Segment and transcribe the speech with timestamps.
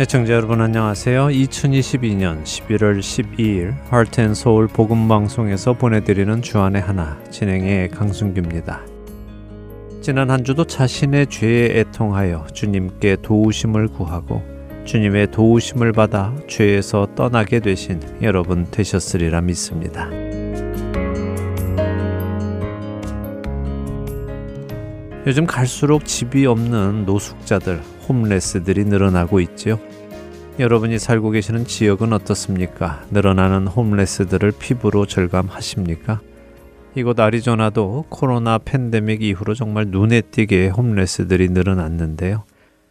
[0.00, 1.26] 애청자 여러분 안녕하세요.
[1.26, 8.80] 2022년 11월 12일 하트앤서울 복음 방송에서 보내드리는 주안의 하나 진행의 강순규입니다.
[10.00, 14.42] 지난 한 주도 자신의 죄에 애통하여 주님께 도우심을 구하고
[14.86, 20.08] 주님의 도우심을 받아 죄에서 떠나게 되신 여러분 되셨으리라 믿습니다.
[25.26, 29.78] 요즘 갈수록 집이 없는 노숙자들, 홈레스들이 늘어나고 있지요.
[30.60, 33.02] 여러분이 살고 계시는 지역은 어떻습니까?
[33.10, 36.20] 늘어나는 홈레스들을 피부로 절감하십니까?
[36.94, 42.44] 이곳 아리조나도 코로나 팬데믹 이후로 정말 눈에 띄게 홈레스들이 늘어났는데요.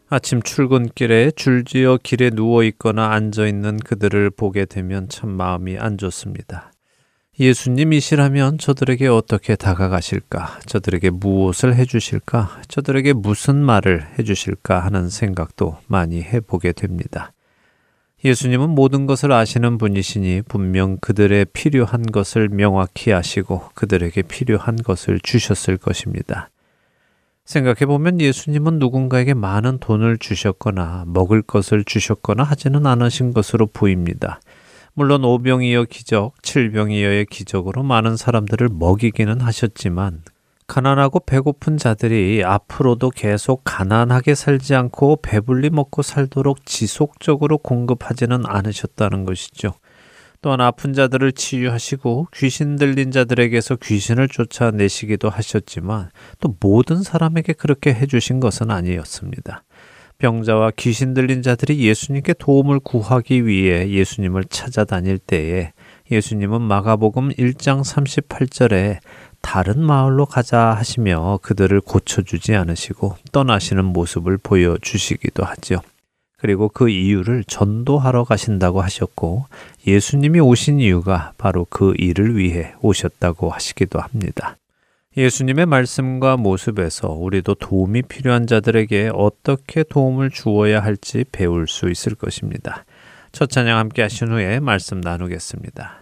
[0.10, 6.72] 아침 출근길에 줄지어 길에 누워 있거나 앉아 있는 그들을 보게 되면 참 마음이 안 좋습니다.
[7.40, 10.62] 예수님이시라면 저들에게 어떻게 다가가실까?
[10.66, 12.62] 저들에게 무엇을 해주실까?
[12.68, 14.80] 저들에게 무슨 말을 해주실까?
[14.80, 17.32] 하는 생각도 많이 해보게 됩니다.
[18.24, 25.78] 예수님은 모든 것을 아시는 분이시니 분명 그들의 필요한 것을 명확히 아시고 그들에게 필요한 것을 주셨을
[25.78, 26.50] 것입니다.
[27.46, 34.42] 생각해 보면 예수님은 누군가에게 많은 돈을 주셨거나 먹을 것을 주셨거나 하지는 않으신 것으로 보입니다.
[34.94, 40.24] 물론 오병이어 기적, 칠병이어의 기적으로 많은 사람들을 먹이기는 하셨지만
[40.70, 49.74] 가난하고 배고픈 자들이 앞으로도 계속 가난하게 살지 않고 배불리 먹고 살도록 지속적으로 공급하지는 않으셨다는 것이죠.
[50.42, 58.40] 또한 아픈 자들을 치유하시고 귀신 들린 자들에게서 귀신을 쫓아내시기도 하셨지만 또 모든 사람에게 그렇게 해주신
[58.40, 59.64] 것은 아니었습니다.
[60.20, 65.72] 병자와 귀신 들린 자들이 예수님께 도움을 구하기 위해 예수님을 찾아다닐 때에
[66.12, 69.00] 예수님은 마가복음 1장 38절에
[69.42, 75.82] 다른 마을로 가자 하시며 그들을 고쳐주지 않으시고 떠나시는 모습을 보여주시기도 하죠.
[76.38, 79.46] 그리고 그 이유를 전도하러 가신다고 하셨고
[79.86, 84.56] 예수님이 오신 이유가 바로 그 일을 위해 오셨다고 하시기도 합니다.
[85.18, 92.86] 예수님의 말씀과 모습에서 우리도 도움이 필요한 자들에게 어떻게 도움을 주어야 할지 배울 수 있을 것입니다.
[93.32, 95.99] 첫 찬양 함께 하신 후에 말씀 나누겠습니다.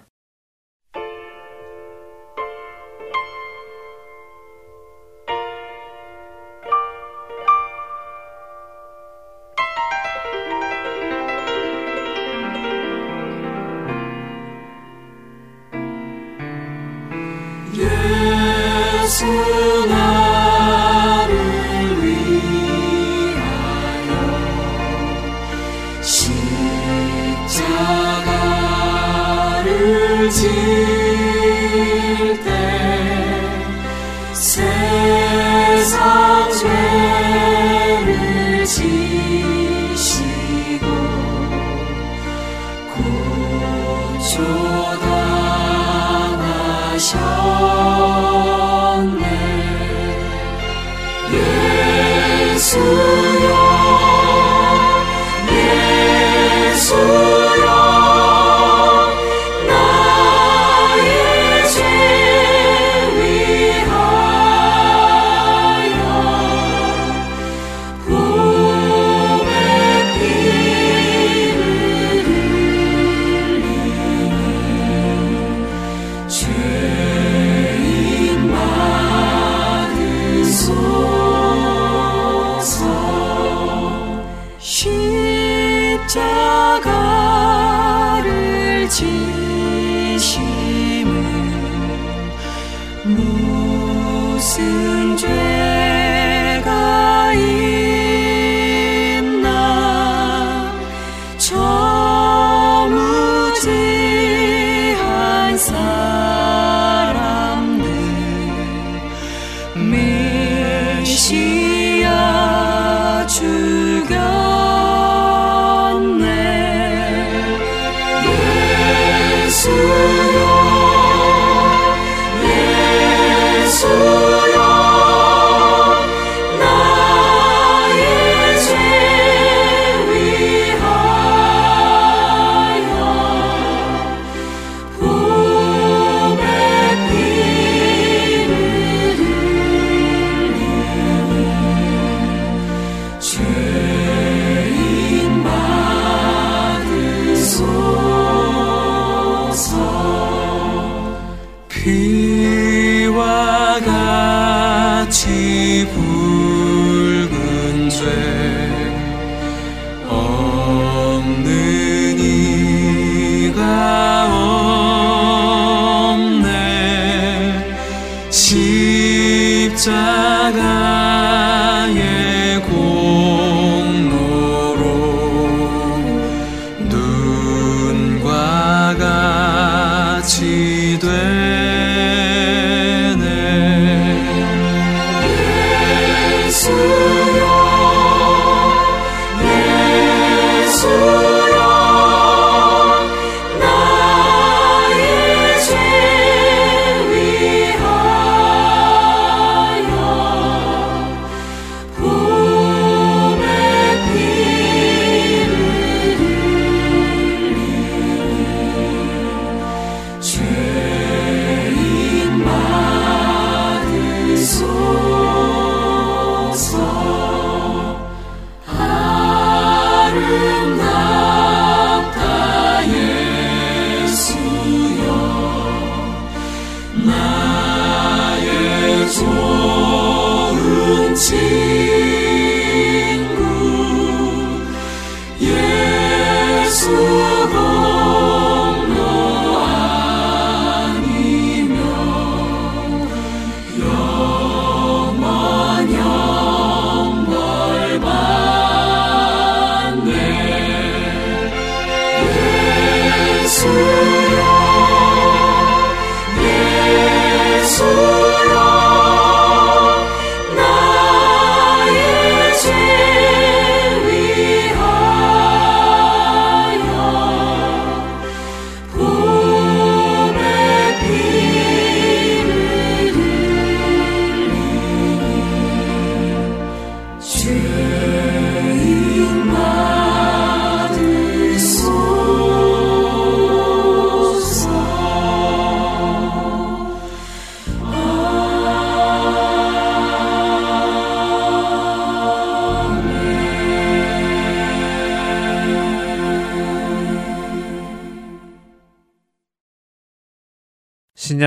[114.08, 114.37] go.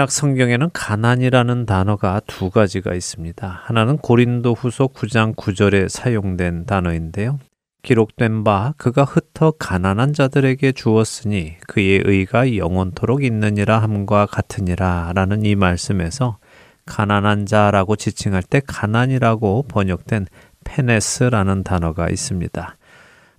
[0.00, 3.46] 신약 성경에는 가난이라는 단어가 두 가지가 있습니다.
[3.64, 7.38] 하나는 고린도 후소 9장 9절에 사용된 단어인데요.
[7.82, 15.54] 기록된 바 그가 흩어 가난한 자들에게 주었으니 그의 의가 영원토록 있느니라 함과 같으니라 라는 이
[15.54, 16.38] 말씀에서
[16.86, 20.26] 가난한 자라고 지칭할 때 가난이라고 번역된
[20.64, 22.76] 페네스라는 단어가 있습니다.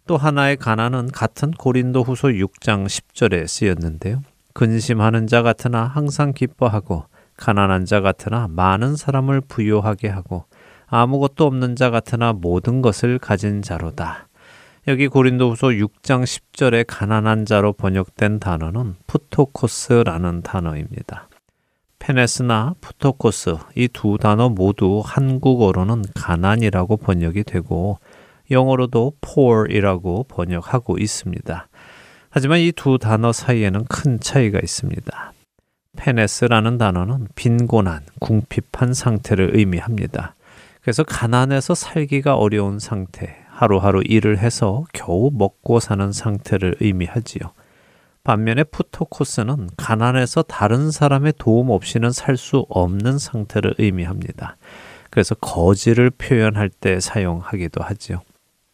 [0.06, 4.22] 또 하나의 가난은 같은 고린도 후소 6장 10절에 쓰였는데요.
[4.53, 7.06] 근심하는 자 같으나 항상 기뻐하고
[7.38, 10.45] 가난한 자 같으나 많은 사람을 부요하게 하고
[10.88, 14.27] 아무것도 없는 자 같으나 모든 것을 가진 자로다.
[14.88, 21.30] 여기 고린도후서 6장 10절에 가난한 자로 번역된 단어는 푸토코스라는 단어입니다.
[22.00, 28.00] 페네스나 푸토코스 이 두 단어 모두 한국어로는 가난이라고 번역이 되고
[28.50, 31.68] 영어로도 poor이라고 번역하고 있습니다.
[32.31, 35.34] 하지만 이 두 단어 사이에는 큰 차이가 있습니다.
[35.98, 40.36] 페네스라는 단어는 빈곤한, 궁핍한 상태를 의미합니다.
[40.82, 47.51] 그래서 가난해서 살기가 어려운 상태, 하루하루 일을 해서 겨우 먹고 사는 상태를 의미하지요.
[48.24, 54.55] 반면에 푸토코스는 가난해서 다른 사람의 도움 없이는 살 수 없는 상태를 의미합니다.
[55.10, 58.22] 그래서 거지를 표현할 때 사용하기도 하지요.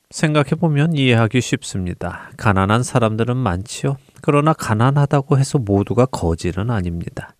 [0.09, 2.29] 생각해보면 이해하기 쉽습니다.
[2.37, 3.97] 가난한 사람들은 많지요.
[4.21, 7.33] 그러나 가난하다고 해서 모두가 거지는 아닙니다.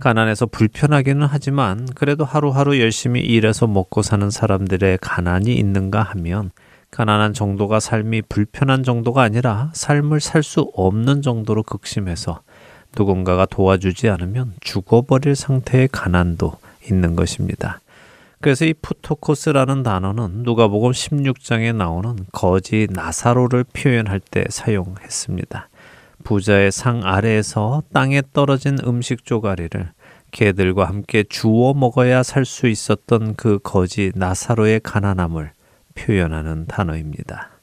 [0.00, 6.50] 가난해서 불편하기는 하지만 그래도 하루하루 열심히 일해서 먹고 사는 사람들의 가난이 있는가 하면
[6.90, 12.40] 가난한 정도가 삶이 불편한 정도가 아니라 삶을 살 수 없는 정도로 극심해서
[12.96, 16.54] 누군가가 도와주지 않으면 죽어버릴 상태의 가난도
[16.88, 17.80] 있는 것입니다.
[18.44, 25.70] 그래서 이 푸토코스라는 단어는 누가복음 16장에 나오는 거지 나사로를 표현할 때 사용했습니다.
[26.24, 29.90] 부자의 상 아래에서 땅에 떨어진 음식 조가리를
[30.30, 35.52] 개들과 함께 주워 먹어야 살 수 있었던 그 거지 나사로의 가난함을
[35.94, 37.53] 표현하는 단어입니다.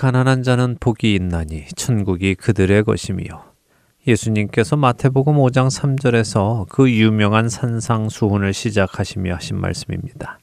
[0.00, 3.20] 가난한 자는 복이 있나니 천국이 그들의 것이며
[4.06, 10.38] 예수님께서 마태복음 5장 3절에서 그 유명한 산상수훈을 시작하시며 하신 말씀입니다.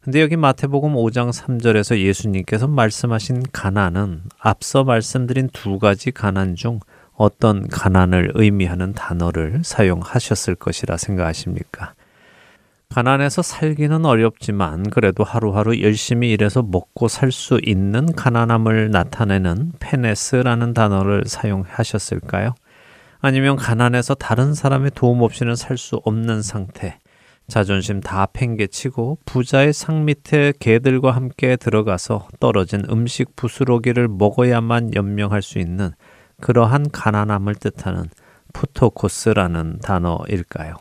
[0.00, 6.80] 근데 여기 마태복음 5장 3절에서 예수님께서 말씀하신 가난은 앞서 말씀드린 두 가지 가난 중
[7.12, 11.94] 어떤 가난을 의미하는 단어를 사용하셨을 것이라 생각하십니까?
[12.90, 21.24] 가난해서 살기는 어렵지만 그래도 하루하루 열심히 일해서 먹고 살 수 있는 가난함을 나타내는 페네스라는 단어를
[21.26, 22.54] 사용하셨을까요?
[23.20, 26.98] 아니면 가난해서 다른 사람의 도움 없이는 살 수 없는 상태,
[27.46, 35.58] 자존심 다 팽개치고 부자의 상 밑에 개들과 함께 들어가서 떨어진 음식 부스러기를 먹어야만 연명할 수
[35.58, 35.90] 있는
[36.40, 38.04] 그러한 가난함을 뜻하는
[38.54, 40.74] 푸토코스라는 단어일까요?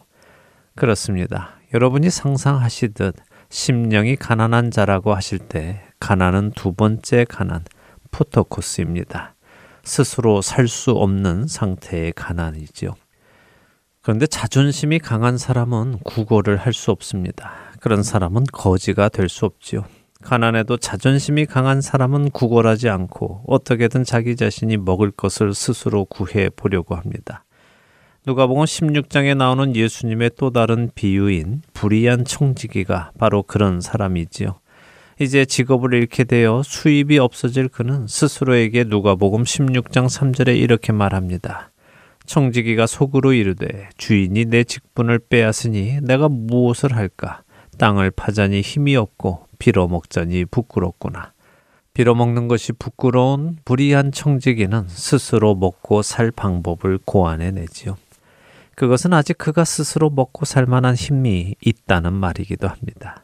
[0.76, 1.57] 그렇습니다.
[1.74, 3.16] 여러분이 상상하시듯
[3.50, 7.64] 심령이 가난한 자라고 하실 때 가난은 두 번째 가난,
[8.12, 9.36] 푸토코스입니다.
[9.84, 12.94] 스스로 살 수 없는 상태의 가난이지요.
[14.02, 17.52] 그런데 자존심이 강한 사람은 구걸을 할 수 없습니다.
[17.82, 19.84] 그런 사람은 거지가 될 수 없지요.
[20.24, 27.44] 가난해도 자존심이 강한 사람은 구걸하지 않고 어떻게든 자기 자신이 먹을 것을 스스로 구해 보려고 합니다.
[28.28, 34.60] 누가복음 16장에 나오는 예수님의 또 다른 비유인 불의한 청지기가 바로 그런 사람이지요.
[35.22, 41.72] 이제 직업을 잃게 되어 수입이 없어질 그는 스스로에게 누가복음 16장 3절에 이렇게 말합니다.
[42.26, 47.44] 청지기가 속으로 이르되 주인이 내 직분을 빼앗으니 내가 무엇을 할까?
[47.78, 51.32] 땅을 파자니 힘이 없고 빌어먹자니 부끄럽구나.
[51.94, 57.96] 빌어먹는 것이 부끄러운 불의한 청지기는 스스로 먹고 살 방법을 고안해내지요.
[58.78, 63.24] 그것은 아직 그가 스스로 먹고 살 만한 힘이 있다는 말이기도 합니다.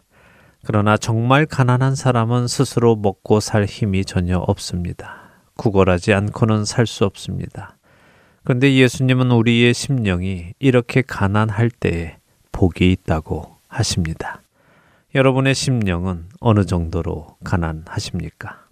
[0.66, 5.30] 그러나 정말 가난한 사람은 스스로 먹고 살 힘이 전혀 없습니다.
[5.56, 7.78] 구걸하지 않고는 살 수 없습니다.
[8.44, 12.18] 그런데 예수님은 우리의 심령이 이렇게 가난할 때에
[12.52, 14.42] 복이 있다고 하십니다.
[15.14, 18.63] 여러분의 심령은 어느 정도로 가난하십니까?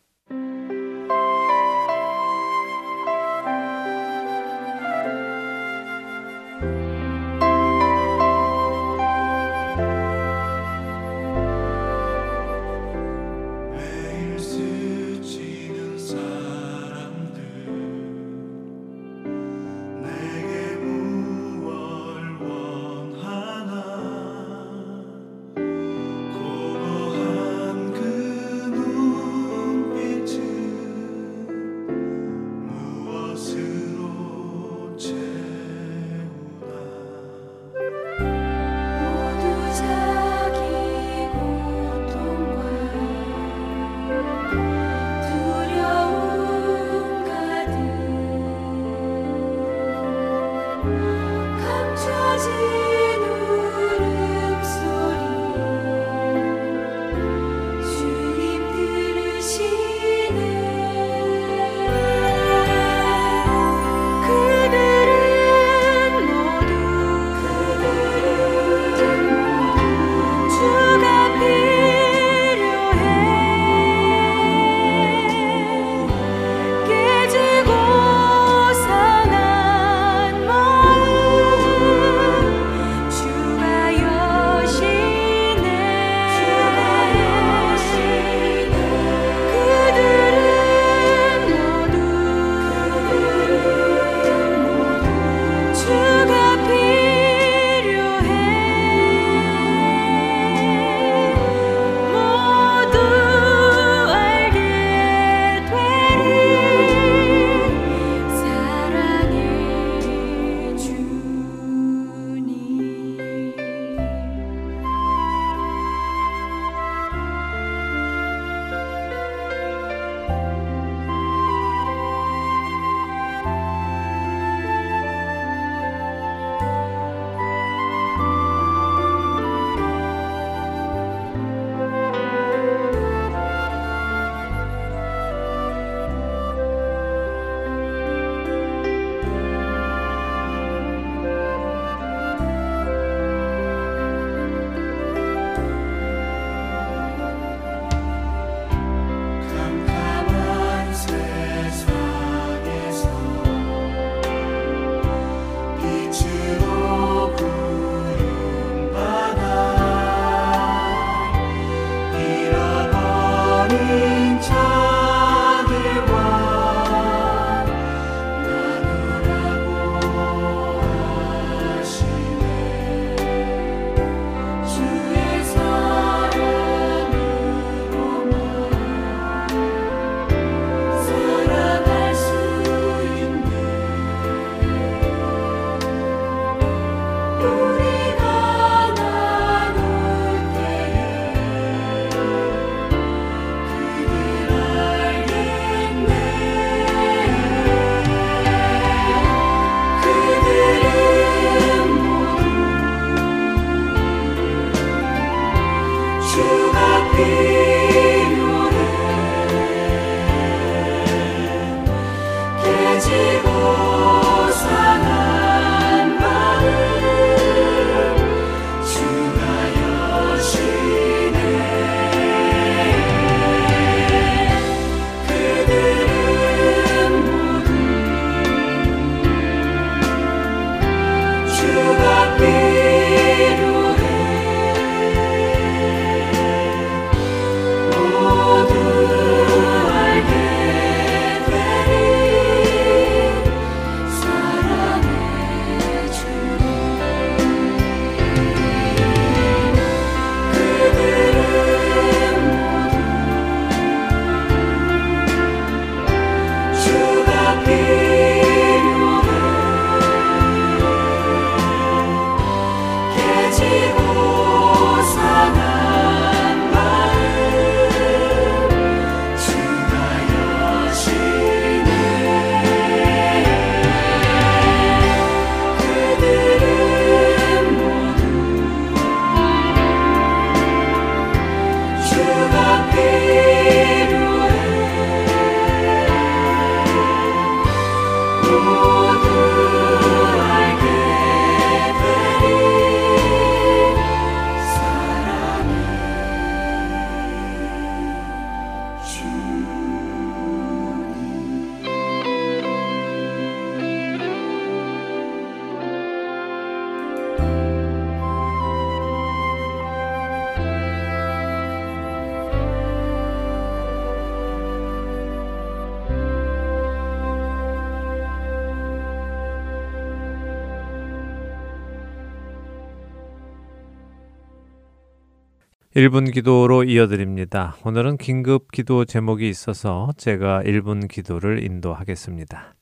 [326.01, 327.75] 1분 기도로 이어드립니다.
[327.85, 332.73] 오늘은 긴급 기도 제목이 있어서 제가 1분 기도를 인도하겠습니다.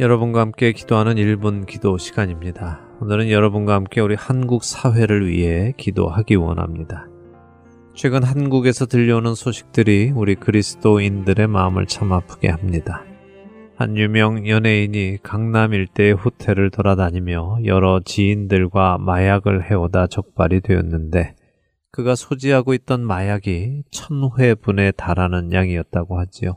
[0.00, 2.80] 여러분과 함께 기도하는 1분 기도 시간입니다.
[3.00, 7.06] 오늘은 여러분과 함께 우리 한국 사회를 위해 기도하기 원합니다.
[7.94, 13.04] 최근 한국에서 들려오는 소식들이 우리 그리스도인들의 마음을 참 아프게 합니다.
[13.76, 21.34] 한 유명 연예인이 강남 일대의 호텔을 돌아다니며 여러 지인들과 마약을 해오다 적발이 되었는데
[21.90, 26.56] 그가 소지하고 있던 마약이 천회분에 달하는 양이었다고 하지요.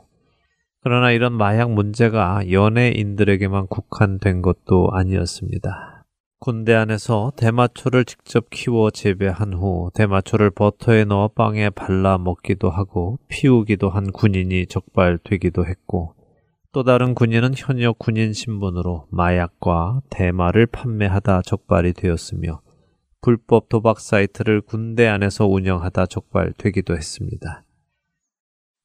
[0.80, 6.04] 그러나 이런 마약 문제가 연예인들에게만 국한된 것도 아니었습니다.
[6.38, 13.90] 군대 안에서 대마초를 직접 키워 재배한 후 대마초를 버터에 넣어 빵에 발라 먹기도 하고 피우기도
[13.90, 16.14] 한 군인이 적발되기도 했고
[16.78, 22.60] 또 다른 군인은 현역 군인 신분으로 마약과 대마를 판매하다 적발이 되었으며
[23.20, 27.64] 불법 도박 사이트를 군대 안에서 운영하다 적발되기도 했습니다.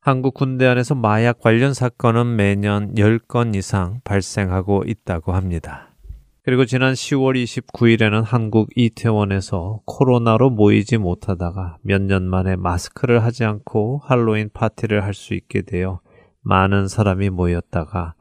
[0.01, 5.93] 한국 군대 안에서 마약 관련 사건은 매년 10건 이상 발생하고 있다고 합니다.
[6.41, 14.01] 그리고 지난 10월 29일에는 한국 이태원에서 코로나로 모이지 못하다가 몇 년 만에 마스크를 하지 않고
[14.03, 15.99] 할로윈 파티를 할 수 있게 되어
[16.43, 18.15] 많은 사람이 모였다가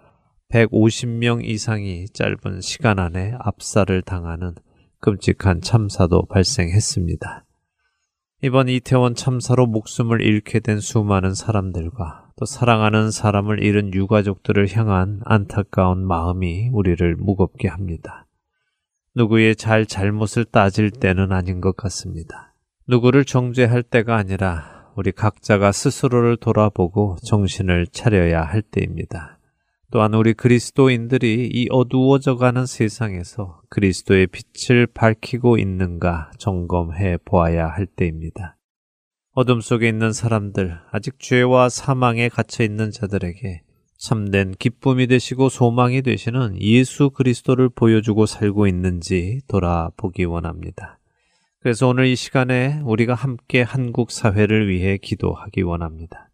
[0.50, 4.54] 150명 이상이 짧은 시간 안에 압살을 당하는
[5.00, 7.44] 끔찍한 참사도 발생했습니다.
[8.42, 16.04] 이번 이태원 참사로 목숨을 잃게 된 수많은 사람들과 또 사랑하는 사람을 잃은 유가족들을 향한 안타까운
[16.06, 18.26] 마음이 우리를 무겁게 합니다.
[19.14, 22.54] 누구의 잘 잘못을 따질 때는 아닌 것 같습니다.
[22.88, 29.38] 누구를 정죄할 때가 아니라 우리 각자가 스스로를 돌아보고 정신을 차려야 할 때입니다.
[29.90, 38.57] 또한 우리 그리스도인들이 이 어두워져 가는 세상에서 그리스도의 빛을 밝히고 있는가 점검해 보아야 할 때입니다.
[39.35, 43.62] 어둠 속에 있는 사람들, 아직 죄와 사망에 갇혀 있는 자들에게
[43.98, 50.98] 참된 기쁨이 되시고 소망이 되시는 예수 그리스도를 보여주고 살고 있는지 돌아보기 원합니다.
[51.62, 56.29] 그래서 오늘 이 시간에 우리가 함께 한국 사회를 위해 기도하기 원합니다.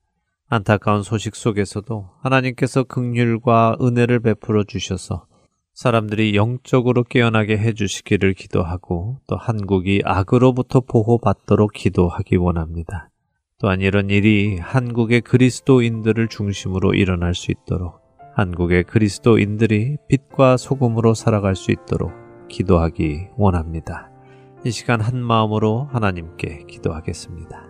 [0.49, 5.27] 안타까운 소식 속에서도 하나님께서 극률과 은혜를 베풀어 주셔서
[5.75, 13.11] 사람들이 영적으로 깨어나게 해주시기를 기도하고 또 한국이 악으로부터 보호받도록 기도하기 원합니다.
[13.59, 18.01] 또한 이런 일이 한국의 그리스도인들을 중심으로 일어날 수 있도록
[18.35, 22.13] 한국의 그리스도인들이 빛과 소금으로 살아갈 수 있도록
[22.49, 24.11] 기도하기 원합니다.
[24.65, 27.69] 이 시간 한 마음으로 하나님께 기도하겠습니다.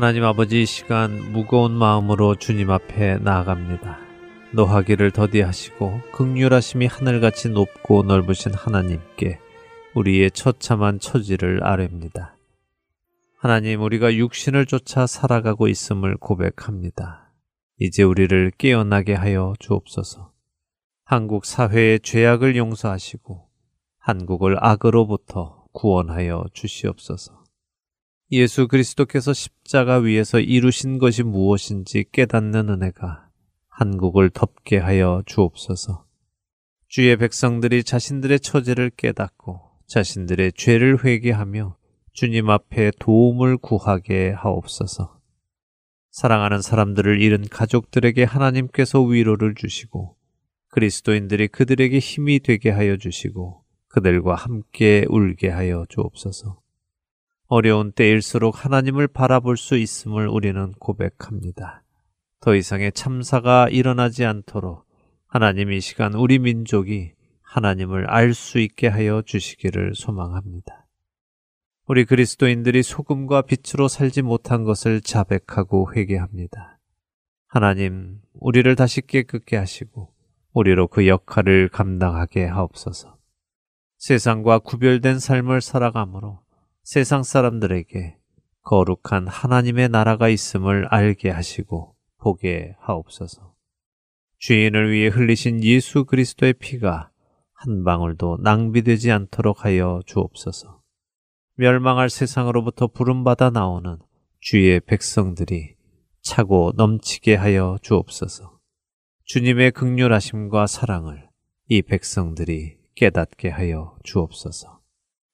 [0.00, 3.98] 하나님 아버지 이 시간 무거운 마음으로 주님 앞에 나아갑니다.
[4.54, 9.38] 노하기를 더디하시고 극률하심이 하늘같이 높고 넓으신 하나님께
[9.94, 12.34] 우리의 처참한 처지를 아뢰입니다.
[13.36, 17.30] 하나님 우리가 육신을 쫓아 살아가고 있음을 고백합니다.
[17.78, 20.32] 이제 우리를 깨어나게 하여 주옵소서.
[21.04, 23.50] 한국 사회의 죄악을 용서하시고
[23.98, 27.39] 한국을 악으로부터 구원하여 주시옵소서.
[28.32, 33.28] 예수 그리스도께서 십자가 위에서 이루신 것이 무엇인지 깨닫는 은혜가
[33.68, 36.04] 한국을 덮게 하여 주옵소서.
[36.86, 41.76] 주의 백성들이 자신들의 처지를 깨닫고 자신들의 죄를 회개하며
[42.12, 45.18] 주님 앞에 도움을 구하게 하옵소서.
[46.12, 50.16] 사랑하는 사람들을 잃은 가족들에게 하나님께서 위로를 주시고
[50.68, 56.60] 그리스도인들이 그들에게 힘이 되게 하여 주시고 그들과 함께 울게 하여 주옵소서.
[57.52, 61.82] 어려운 때일수록 하나님을 바라볼 수 있음을 우리는 고백합니다.
[62.38, 64.86] 더 이상의 참사가 일어나지 않도록
[65.26, 67.10] 하나님 이 시간 우리 민족이
[67.42, 70.86] 하나님을 알 수 있게 하여 주시기를 소망합니다.
[71.88, 76.78] 우리 그리스도인들이 소금과 빛으로 살지 못한 것을 자백하고 회개합니다.
[77.48, 80.14] 하나님, 우리를 다시 깨끗게 하시고
[80.52, 83.18] 우리로 그 역할을 감당하게 하옵소서.
[83.98, 86.42] 세상과 구별된 삶을 살아가므로
[86.92, 88.16] 세상 사람들에게
[88.62, 93.54] 거룩한 하나님의 나라가 있음을 알게 하시고 보게 하옵소서.
[94.38, 97.12] 주인을 위해 흘리신 예수 그리스도의 피가
[97.52, 100.82] 한 방울도 낭비되지 않도록 하여 주옵소서.
[101.54, 103.98] 멸망할 세상으로부터 부름받아 나오는
[104.40, 105.76] 주의 백성들이
[106.22, 108.58] 차고 넘치게 하여 주옵소서.
[109.26, 111.28] 주님의 극률하심과 사랑을
[111.68, 114.79] 이 백성들이 깨닫게 하여 주옵소서.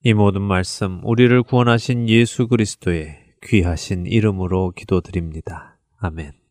[0.07, 5.79] 이 모든 말씀 우리를 구원하신 예수 그리스도의 귀하신 이름으로 기도드립니다.
[5.99, 6.45] 아멘.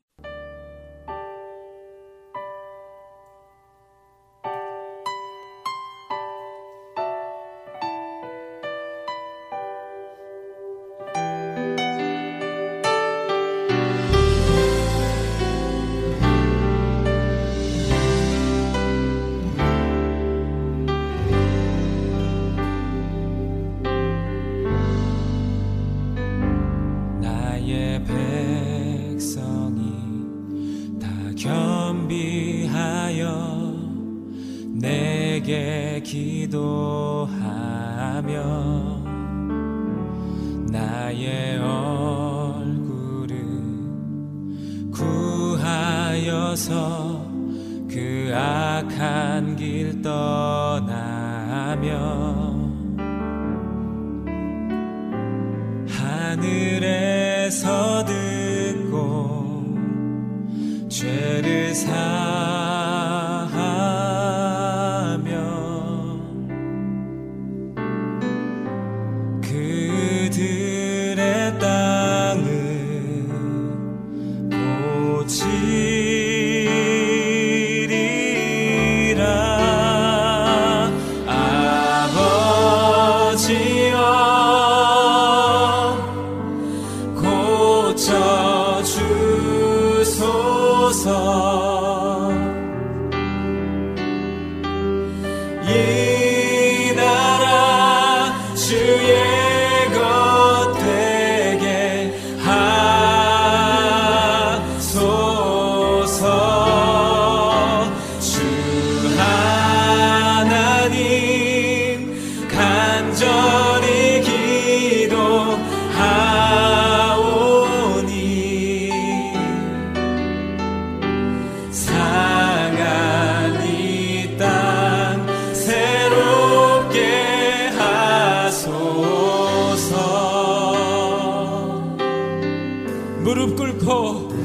[133.36, 134.44] 무릎 꿇고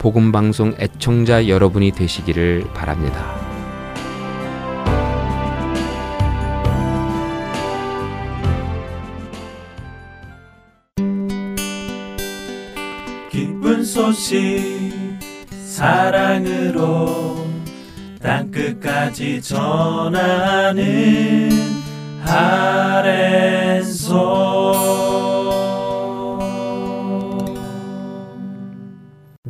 [0.00, 3.22] 복음방송 애청자 여러분이 되시기를 바랍니다.
[13.30, 14.40] 기쁜 소식
[15.66, 17.46] 사랑으로
[18.22, 20.80] 땅끝까지 전하는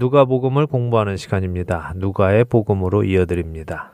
[0.00, 1.92] 누가복음을 공부하는 시간입니다.
[1.96, 3.92] 누가의 복음으로 이어드립니다.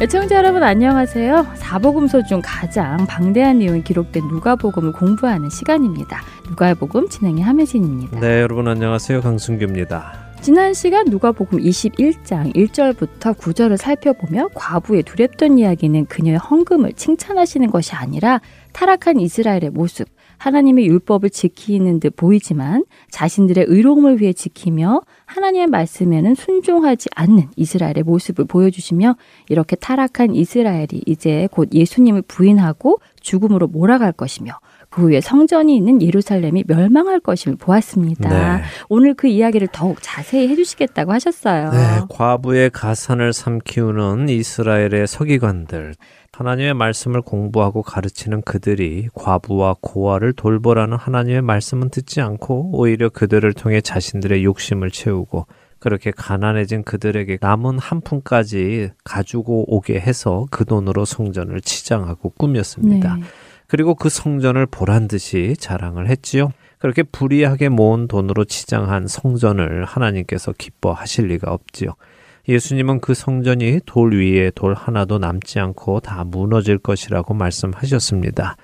[0.00, 1.46] 애청자 여러분 안녕하세요.
[1.54, 6.22] 사복음서 중 가장 방대한 내용이 기록된 누가복음을 공부하는 시간입니다.
[6.48, 8.18] 누가의 복음 진행의 함혜진입니다.
[8.18, 9.20] 네, 여러분 안녕하세요.
[9.20, 10.29] 강순규입니다.
[10.42, 18.40] 지난 시간 누가복음 21장 1절부터 9절을 살펴보며 과부의 두렵던 이야기는 그녀의 헌금을 칭찬하시는 것이 아니라
[18.72, 27.10] 타락한 이스라엘의 모습, 하나님의 율법을 지키는 듯 보이지만 자신들의 의로움을 위해 지키며 하나님의 말씀에는 순종하지
[27.14, 29.16] 않는 이스라엘의 모습을 보여주시며
[29.50, 34.54] 이렇게 타락한 이스라엘이 이제 곧 예수님을 부인하고 죽음으로 몰아갈 것이며
[34.90, 38.28] 그 후에 성전이 있는 예루살렘이 멸망할 것임을 보았습니다.
[38.28, 38.62] 네.
[38.88, 41.70] 오늘 그 이야기를 더욱 자세히 해주시겠다고 하셨어요.
[41.70, 41.78] 네,
[42.08, 45.94] 과부의 가산을 삼키우는 이스라엘의 서기관들,
[46.32, 53.80] 하나님의 말씀을 공부하고 가르치는 그들이 과부와 고아를 돌보라는 하나님의 말씀은 듣지 않고 오히려 그들을 통해
[53.80, 55.46] 자신들의 욕심을 채우고
[55.78, 63.16] 그렇게 가난해진 그들에게 남은 한 푼까지 가지고 오게 해서 그 돈으로 성전을 치장하고 꾸몄습니다.
[63.16, 63.22] 네.
[63.70, 66.50] 그리고 그 성전을 보란 듯이 자랑을 했지요.
[66.78, 71.90] 그렇게 불이하게 모은 돈으로 치장한 성전을 하나님께서 기뻐하실 리가 없지요.
[72.48, 78.56] 예수님은 그 성전이 돌 위에 돌 하나도 남지 않고 다 무너질 것이라고 말씀하셨습니다.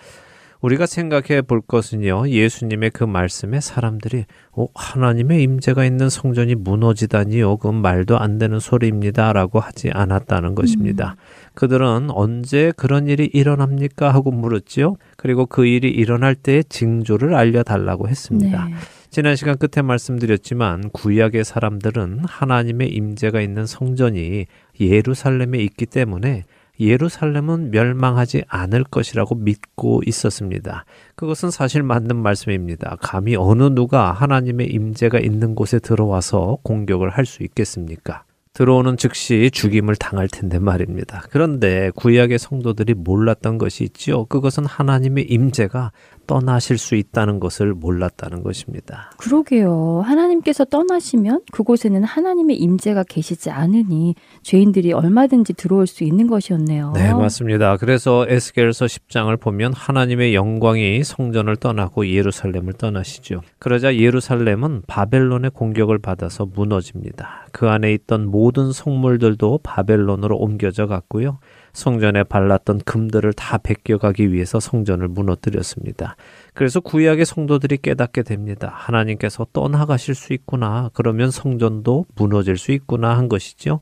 [0.61, 7.69] 우리가 생각해 볼 것은요, 예수님의 그 말씀에 사람들이, 어, 하나님의 임재가 있는 성전이 무너지다니요, 그
[7.69, 9.33] 말도 안 되는 소리입니다.
[9.33, 11.15] 라고 하지 않았다는 것입니다.
[11.17, 11.46] 음.
[11.57, 14.13] 그들은 언제 그런 일이 일어납니까?
[14.15, 14.97] 하고 물었지요.
[15.17, 18.67] 그리고 그 일이 일어날 때의 징조를 알려달라고 했습니다.
[18.67, 18.75] 네.
[19.11, 24.45] 지난 시간 끝에 말씀드렸지만 구약의 사람들은 하나님의 임재가 있는 성전이
[24.79, 26.45] 예루살렘에 있기 때문에
[26.79, 30.85] 예루살렘은 멸망하지 않을 것이라고 믿고 있었습니다.
[31.15, 32.99] 그것은 사실 맞는 말씀입니다.
[33.01, 38.26] 감히 어느 누가 하나님의 임재가 있는 곳에 들어와서 공격을 할 수 있겠습니까?
[38.57, 41.23] 들어오는 즉시 죽임을 당할 텐데 말입니다.
[41.29, 44.25] 그런데 구약의 성도들이 몰랐던 것이 있지요.
[44.25, 45.93] 그것은 하나님의 임재가
[46.27, 49.11] 떠나실 수 있다는 것을 몰랐다는 것입니다.
[49.19, 50.03] 그러게요.
[50.05, 56.93] 하나님께서 떠나시면 그곳에는 하나님의 임재가 계시지 않으니 죄인들이 얼마든지 들어올 수 있는 것이었네요.
[56.95, 57.77] 네, 맞습니다.
[57.77, 63.43] 그래서 에스겔서 10장을 보면 하나님의 영광이 성전을 떠나고 예루살렘을 떠나시죠.
[63.59, 67.47] 그러자 예루살렘은 바벨론의 공격을 받아서 무너집니다.
[67.53, 71.39] 그 안에 있던 모든 성물들도 바벨론으로 옮겨져 갔고요.
[71.77, 76.17] 성전에 발랐던 금들을 다 베껴가기 위해서 성전을 무너뜨렸습니다.
[76.55, 78.73] 그래서 구약의 성도들이 깨닫게 됩니다.
[78.75, 80.89] 하나님께서 떠나가실 수 있구나.
[80.95, 83.81] 그러면 성전도 무너질 수 있구나 한 것이죠.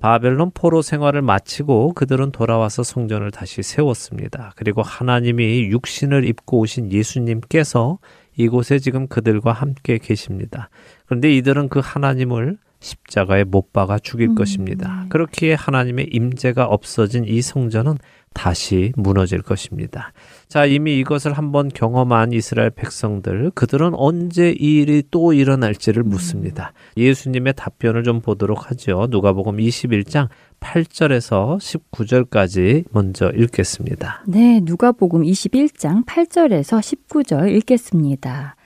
[0.00, 4.52] 바벨론 포로 생활을 마치고 그들은 돌아와서 성전을 다시 세웠습니다.
[4.54, 7.98] 그리고 하나님이 육신을 입고 오신 예수님께서
[8.36, 10.70] 이곳에 지금 그들과 함께 계십니다.
[11.06, 15.02] 그런데 이들은 그 하나님을 십자가에 못 박아 죽일 음, 것입니다.
[15.02, 15.08] 네.
[15.08, 17.96] 그렇기에 하나님의 임재가 없어진 이 성전은
[18.34, 20.12] 다시 무너질 것입니다.
[20.48, 26.08] 자, 이미 이것을 한번 경험한 이스라엘 백성들, 그들은 언제 이 일이 또 일어날지를 음.
[26.10, 26.72] 묻습니다.
[26.96, 29.06] 예수님의 답변을 좀 보도록 하죠.
[29.10, 30.28] 누가복음 21장
[30.60, 34.24] 8절에서 19절까지 먼저 읽겠습니다.
[34.26, 38.56] 네, 누가복음 21장 8절에서 19절 읽겠습니다.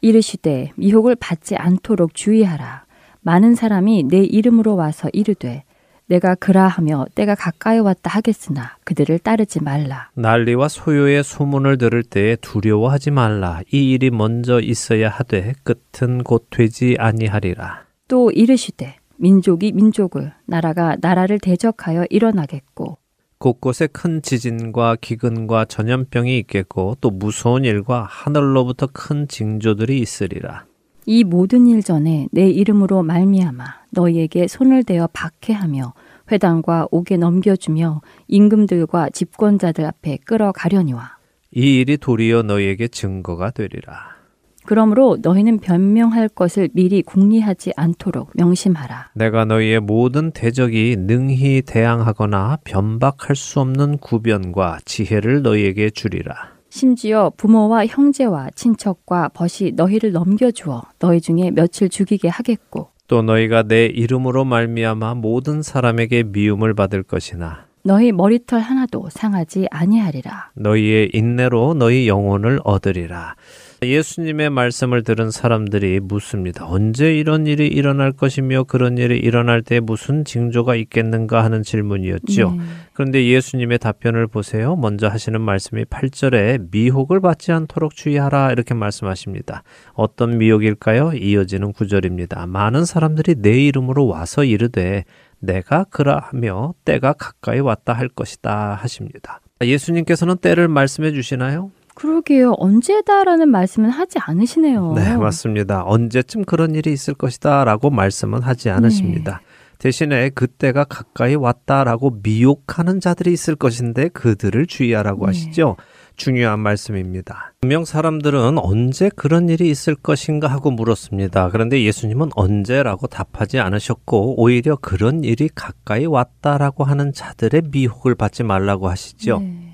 [0.00, 2.87] 이르시되 미혹을 받지 않도록 주의하라.
[3.28, 5.62] 많은 사람이 내 이름으로 와서 이르되
[6.06, 10.08] 내가 그라하며 때가 가까이 왔다 하겠으나 그들을 따르지 말라.
[10.14, 13.60] 난리와 소요의 소문을 들을 때에 두려워하지 말라.
[13.70, 17.82] 이 일이 먼저 있어야 하되 끝은 곧 되지 아니하리라.
[18.08, 22.96] 또 이르시되 민족이 민족을 나라가 나라를 대적하여 일어나겠고
[23.36, 30.64] 곳곳에 큰 지진과 기근과 전염병이 있겠고 또 무서운 일과 하늘로부터 큰 징조들이 있으리라.
[31.10, 35.94] 이 모든 일 전에 내 이름으로 말미암아 너희에게 손을 대어 박해하며
[36.30, 41.16] 회당과 옥에 넘겨주며 임금들과 집권자들 앞에 끌어가려니와
[41.52, 44.18] 이 일이 도리어 너희에게 증거가 되리라.
[44.66, 49.12] 그러므로 너희는 변명할 것을 미리 궁리하지 않도록 명심하라.
[49.14, 56.57] 내가 너희의 모든 대적이 능히 대항하거나 변박할 수 없는 구변과 지혜를 너희에게 주리라.
[56.78, 63.86] 심지어 부모와 형제와 친척과 벗이 너희를 넘겨주어 너희 중에 며칠 죽이게 하겠고 또 너희가 내
[63.86, 70.50] 이름으로 말미암아 모든 사람에게 미움을 받을 것이나 너희 머리털 하나도 상하지 아니하리라.
[70.54, 73.34] 너희의 인내로 너희 영혼을 얻으리라.
[73.82, 76.66] 예수님의 말씀을 들은 사람들이 묻습니다.
[76.66, 82.50] 언제 이런 일이 일어날 것이며 그런 일이 일어날 때 무슨 징조가 있겠는가 하는 질문이었지요.
[82.50, 82.58] 네.
[82.92, 84.74] 그런데 예수님의 답변을 보세요.
[84.74, 89.62] 먼저 하시는 말씀이 8절에 미혹을 받지 않도록 주의하라 이렇게 말씀하십니다.
[89.92, 91.12] 어떤 미혹일까요?
[91.12, 92.46] 이어지는 구절입니다.
[92.46, 95.04] 많은 사람들이 내 이름으로 와서 이르되
[95.38, 99.40] 내가 그라하며 때가 가까이 왔다 할 것이다 하십니다.
[99.60, 101.70] 예수님께서는 때를 말씀해 주시나요?
[101.98, 102.54] 그러게요.
[102.58, 104.92] 언제다라는 말씀은 하지 않으시네요.
[104.94, 105.82] 네, 맞습니다.
[105.84, 109.40] 언제쯤 그런 일이 있을 것이다 라고 말씀은 하지 않으십니다.
[109.78, 115.26] 대신에 그때가 가까이 왔다라고 미혹하는 자들이 있을 것인데 그들을 주의하라고 네.
[115.26, 115.76] 하시죠.
[116.16, 117.52] 중요한 말씀입니다.
[117.60, 121.50] 분명 사람들은 언제 그런 일이 있을 것인가 하고 물었습니다.
[121.50, 128.88] 그런데 예수님은 언제라고 답하지 않으셨고 오히려 그런 일이 가까이 왔다라고 하는 자들의 미혹을 받지 말라고
[128.88, 129.38] 하시죠.
[129.38, 129.67] 네.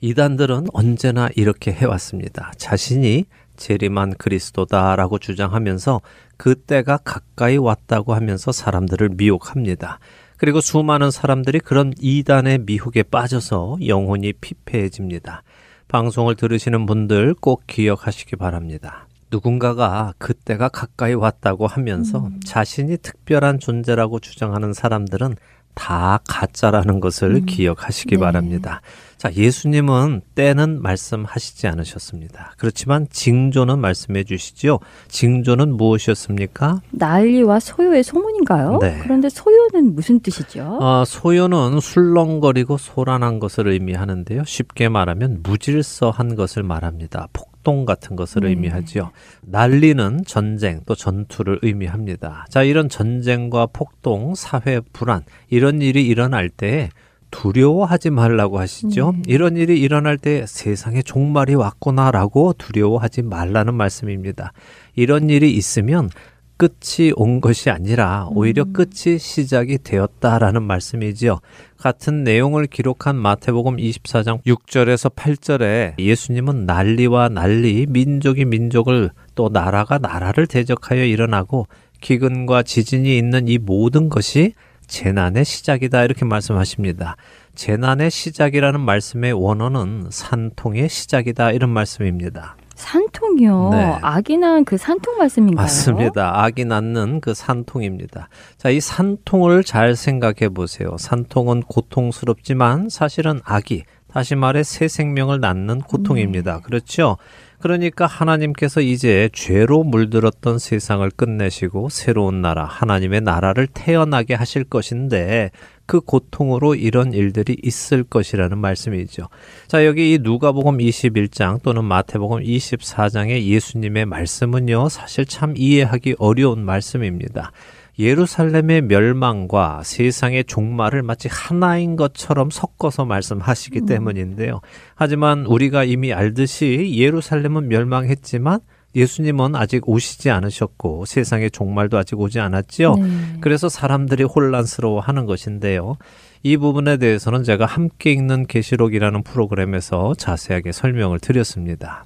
[0.00, 2.52] 이단들은 언제나 이렇게 해왔습니다.
[2.56, 3.24] 자신이
[3.56, 6.00] 재림한 그리스도다라고 주장하면서
[6.36, 9.98] 그때가 가까이 왔다고 하면서 사람들을 미혹합니다.
[10.36, 15.42] 그리고 수많은 사람들이 그런 이단의 미혹에 빠져서 영혼이 피폐해집니다.
[15.88, 19.08] 방송을 들으시는 분들 꼭 기억하시기 바랍니다.
[19.30, 25.34] 누군가가 그때가 가까이 왔다고 하면서 자신이 특별한 존재라고 주장하는 사람들은
[25.74, 28.20] 다 가짜라는 것을 기억하시기 네.
[28.20, 28.80] 바랍니다.
[29.18, 32.54] 자, 예수님은 때는 말씀하시지 않으셨습니다.
[32.56, 34.78] 그렇지만 징조는 말씀해 주시죠.
[35.08, 36.80] 징조는 무엇이었습니까?
[36.92, 38.78] 난리와 소요의 소문인가요?
[38.80, 39.00] 네.
[39.02, 40.78] 그런데 소요는 무슨 뜻이죠?
[40.80, 44.44] 어, 소요는 술렁거리고 소란한 것을 의미하는데요.
[44.44, 47.26] 쉽게 말하면 무질서한 것을 말합니다.
[47.32, 48.50] 폭동 같은 것을 네.
[48.50, 49.10] 의미하지요.
[49.42, 52.46] 난리는 전쟁 또 전투를 의미합니다.
[52.50, 56.90] 자, 이런 전쟁과 폭동, 사회 불안 이런 일이 일어날 때
[57.30, 59.12] 두려워하지 말라고 하시죠.
[59.16, 59.22] 네.
[59.26, 64.52] 이런 일이 일어날 때 세상에 종말이 왔구나라고 두려워하지 말라는 말씀입니다.
[64.94, 66.10] 이런 일이 있으면
[66.58, 71.38] 끝이 온 것이 아니라 오히려 끝이 시작이 되었다라는 말씀이지요.
[71.76, 80.48] 같은 내용을 기록한 마태복음 24장 6절에서 8절에 예수님은 난리와 난리, 민족이 민족을 또 나라가 나라를
[80.48, 81.68] 대적하여 일어나고
[82.00, 84.54] 기근과 지진이 있는 이 모든 것이
[84.88, 87.16] 재난의 시작이다 이렇게 말씀하십니다.
[87.54, 92.56] 재난의 시작이라는 말씀의 원어는 산통의 시작이다 이런 말씀입니다.
[92.78, 93.70] 산통이요.
[93.72, 93.98] 네.
[94.02, 95.64] 아기 낳은 그 산통 말씀인가요?
[95.64, 96.42] 맞습니다.
[96.42, 98.28] 아기 낳는 그 산통입니다.
[98.56, 100.96] 자, 이 산통을 잘 생각해 보세요.
[100.96, 106.60] 산통은 고통스럽지만 사실은 아기, 다시 말해 새 생명을 낳는 고통입니다.
[106.60, 107.18] 그렇죠?
[107.58, 115.50] 그러니까 하나님께서 이제 죄로 물들었던 세상을 끝내시고 새로운 나라, 하나님의 나라를 태어나게 하실 것인데
[115.88, 119.28] 그 고통으로 이런 일들이 있을 것이라는 말씀이죠.
[119.68, 127.52] 자, 여기 이 누가복음 21장 또는 마태복음 24장의 예수님의 말씀은요, 사실 참 이해하기 어려운 말씀입니다.
[127.98, 134.60] 예루살렘의 멸망과 세상의 종말을 마치 하나인 것처럼 섞어서 말씀하시기 때문인데요.
[134.94, 138.60] 하지만 우리가 이미 알듯이 예루살렘은 멸망했지만
[138.98, 142.94] 예수님은 아직 오시지 않으셨고 세상의 종말도 아직 오지 않았지요.
[142.96, 143.10] 네.
[143.40, 145.96] 그래서 사람들이 혼란스러워 하는 것인데요.
[146.42, 152.04] 이 부분에 대해서는 제가 함께 읽는 계시록이라는 프로그램에서 자세하게 설명을 드렸습니다.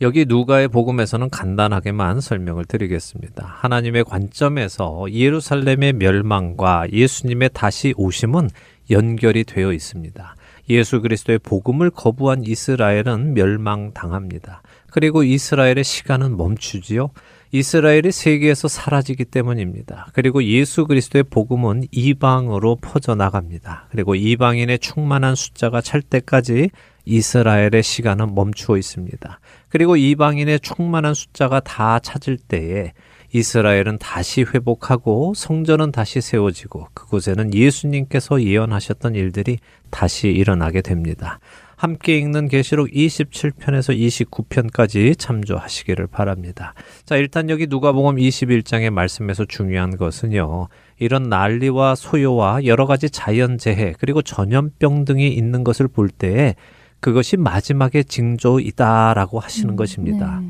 [0.00, 3.46] 여기 누가의 복음에서는 간단하게만 설명을 드리겠습니다.
[3.46, 8.50] 하나님의 관점에서 예루살렘의 멸망과 예수님의 다시 오심은
[8.90, 10.34] 연결이 되어 있습니다.
[10.70, 14.62] 예수 그리스도의 복음을 거부한 이스라엘은 멸망당합니다.
[14.92, 17.10] 그리고 이스라엘의 시간은 멈추지요.
[17.50, 20.08] 이스라엘이 세계에서 사라지기 때문입니다.
[20.12, 23.88] 그리고 예수 그리스도의 복음은 이방으로 퍼져나갑니다.
[23.90, 26.70] 그리고 이방인의 충만한 숫자가 찰 때까지
[27.04, 29.40] 이스라엘의 시간은 멈추어 있습니다.
[29.68, 32.92] 그리고 이방인의 충만한 숫자가 다 찾을 때에
[33.34, 39.58] 이스라엘은 다시 회복하고 성전은 다시 세워지고 그곳에는 예수님께서 예언하셨던 일들이
[39.90, 41.38] 다시 일어나게 됩니다.
[41.82, 46.74] 함께 읽는 계시록 27편에서 29편까지 참조하시기를 바랍니다.
[47.04, 50.68] 자, 일단 여기 누가복음 21장의 말씀에서 중요한 것은요.
[51.00, 56.54] 이런 난리와 소요와 여러 가지 자연 재해 그리고 전염병 등이 있는 것을 볼 때에
[57.00, 60.38] 그것이 마지막의 징조이다라고 하시는 음, 것입니다.
[60.40, 60.46] 네.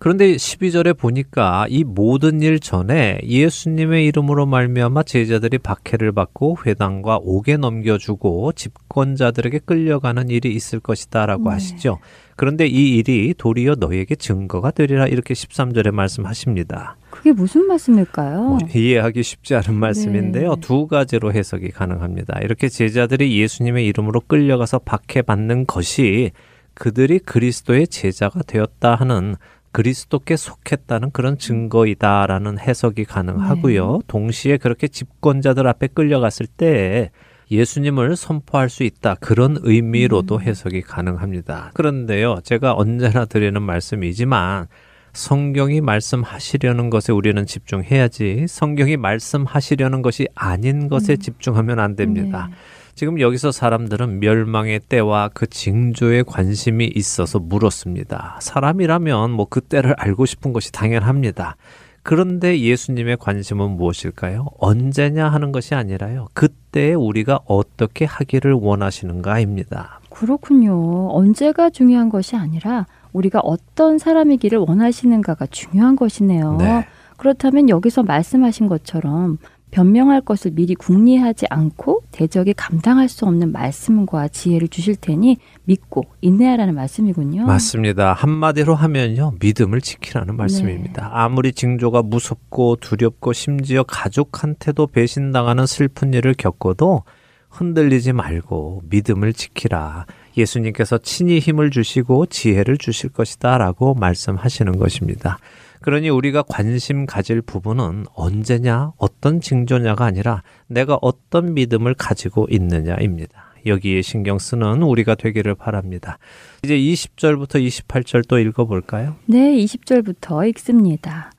[0.00, 7.58] 그런데 12절에 보니까 이 모든 일 전에 예수님의 이름으로 말미암아 제자들이 박해를 받고 회당과 옥에
[7.58, 11.50] 넘겨주고 집권자들에게 끌려가는 일이 있을 것이다라고 네.
[11.50, 11.98] 하시죠.
[12.34, 16.96] 그런데 이 일이 도리어 너에게 증거가 되리라 이렇게 13절에 말씀하십니다.
[17.10, 18.40] 그게 무슨 말씀일까요?
[18.40, 20.54] 뭐 이해하기 쉽지 않은 말씀인데요.
[20.54, 20.60] 네.
[20.62, 22.40] 두 가지로 해석이 가능합니다.
[22.40, 26.30] 이렇게 제자들이 예수님의 이름으로 끌려가서 박해받는 것이
[26.72, 29.36] 그들이 그리스도의 제자가 되었다 하는
[29.72, 34.00] 그리스도께 속했다는 그런 증거이다라는 해석이 가능하고요.
[34.06, 37.10] 동시에 그렇게 집권자들 앞에 끌려갔을 때
[37.50, 39.16] 예수님을 선포할 수 있다.
[39.16, 41.70] 그런 의미로도 해석이 가능합니다.
[41.74, 44.66] 그런데요, 제가 언제나 드리는 말씀이지만
[45.12, 52.48] 성경이 말씀하시려는 것에 우리는 집중해야지 성경이 말씀하시려는 것이 아닌 것에 집중하면 안 됩니다.
[52.48, 52.56] 네.
[53.00, 58.36] 지금 여기서 사람들은 멸망의 때와 그 징조에 관심이 있어서 물었습니다.
[58.42, 61.56] 사람이라면 뭐 그 때를 알고 싶은 것이 당연합니다.
[62.02, 64.48] 그런데 예수님의 관심은 무엇일까요?
[64.58, 66.28] 언제냐 하는 것이 아니라요.
[66.34, 70.00] 그때 우리가 어떻게 하기를 원하시는가입니다.
[70.10, 71.08] 그렇군요.
[71.08, 76.56] 언제가 중요한 것이 아니라 우리가 어떤 사람이기를 원하시는가가 중요한 것이네요.
[76.58, 76.86] 네.
[77.16, 79.38] 그렇다면 여기서 말씀하신 것처럼
[79.70, 86.74] 변명할 것을 미리 궁리하지 않고 대적이 감당할 수 없는 말씀과 지혜를 주실 테니 믿고 인내하라는
[86.74, 87.46] 말씀이군요.
[87.46, 88.12] 맞습니다.
[88.12, 89.34] 한마디로 하면요.
[89.40, 91.10] 믿음을 지키라는 말씀입니다.
[91.12, 97.02] 아무리 징조가 무섭고 두렵고 심지어 가족한테도 배신당하는 슬픈 일을 겪어도
[97.48, 100.06] 흔들리지 말고 믿음을 지키라.
[100.36, 105.38] 예수님께서 친히 힘을 주시고 지혜를 주실 것이다 라고 말씀하시는 것입니다.
[105.80, 113.50] 그러니 우리가 관심 가질 부분은 언제냐, 어떤 징조냐가 아니라 내가 어떤 믿음을 가지고 있느냐입니다.
[113.66, 116.18] 여기에 신경 쓰는 우리가 되기를 바랍니다.
[116.64, 119.16] 이제 20절부터 28절 또 읽어볼까요?
[119.26, 121.30] 네, 20절부터 읽습니다.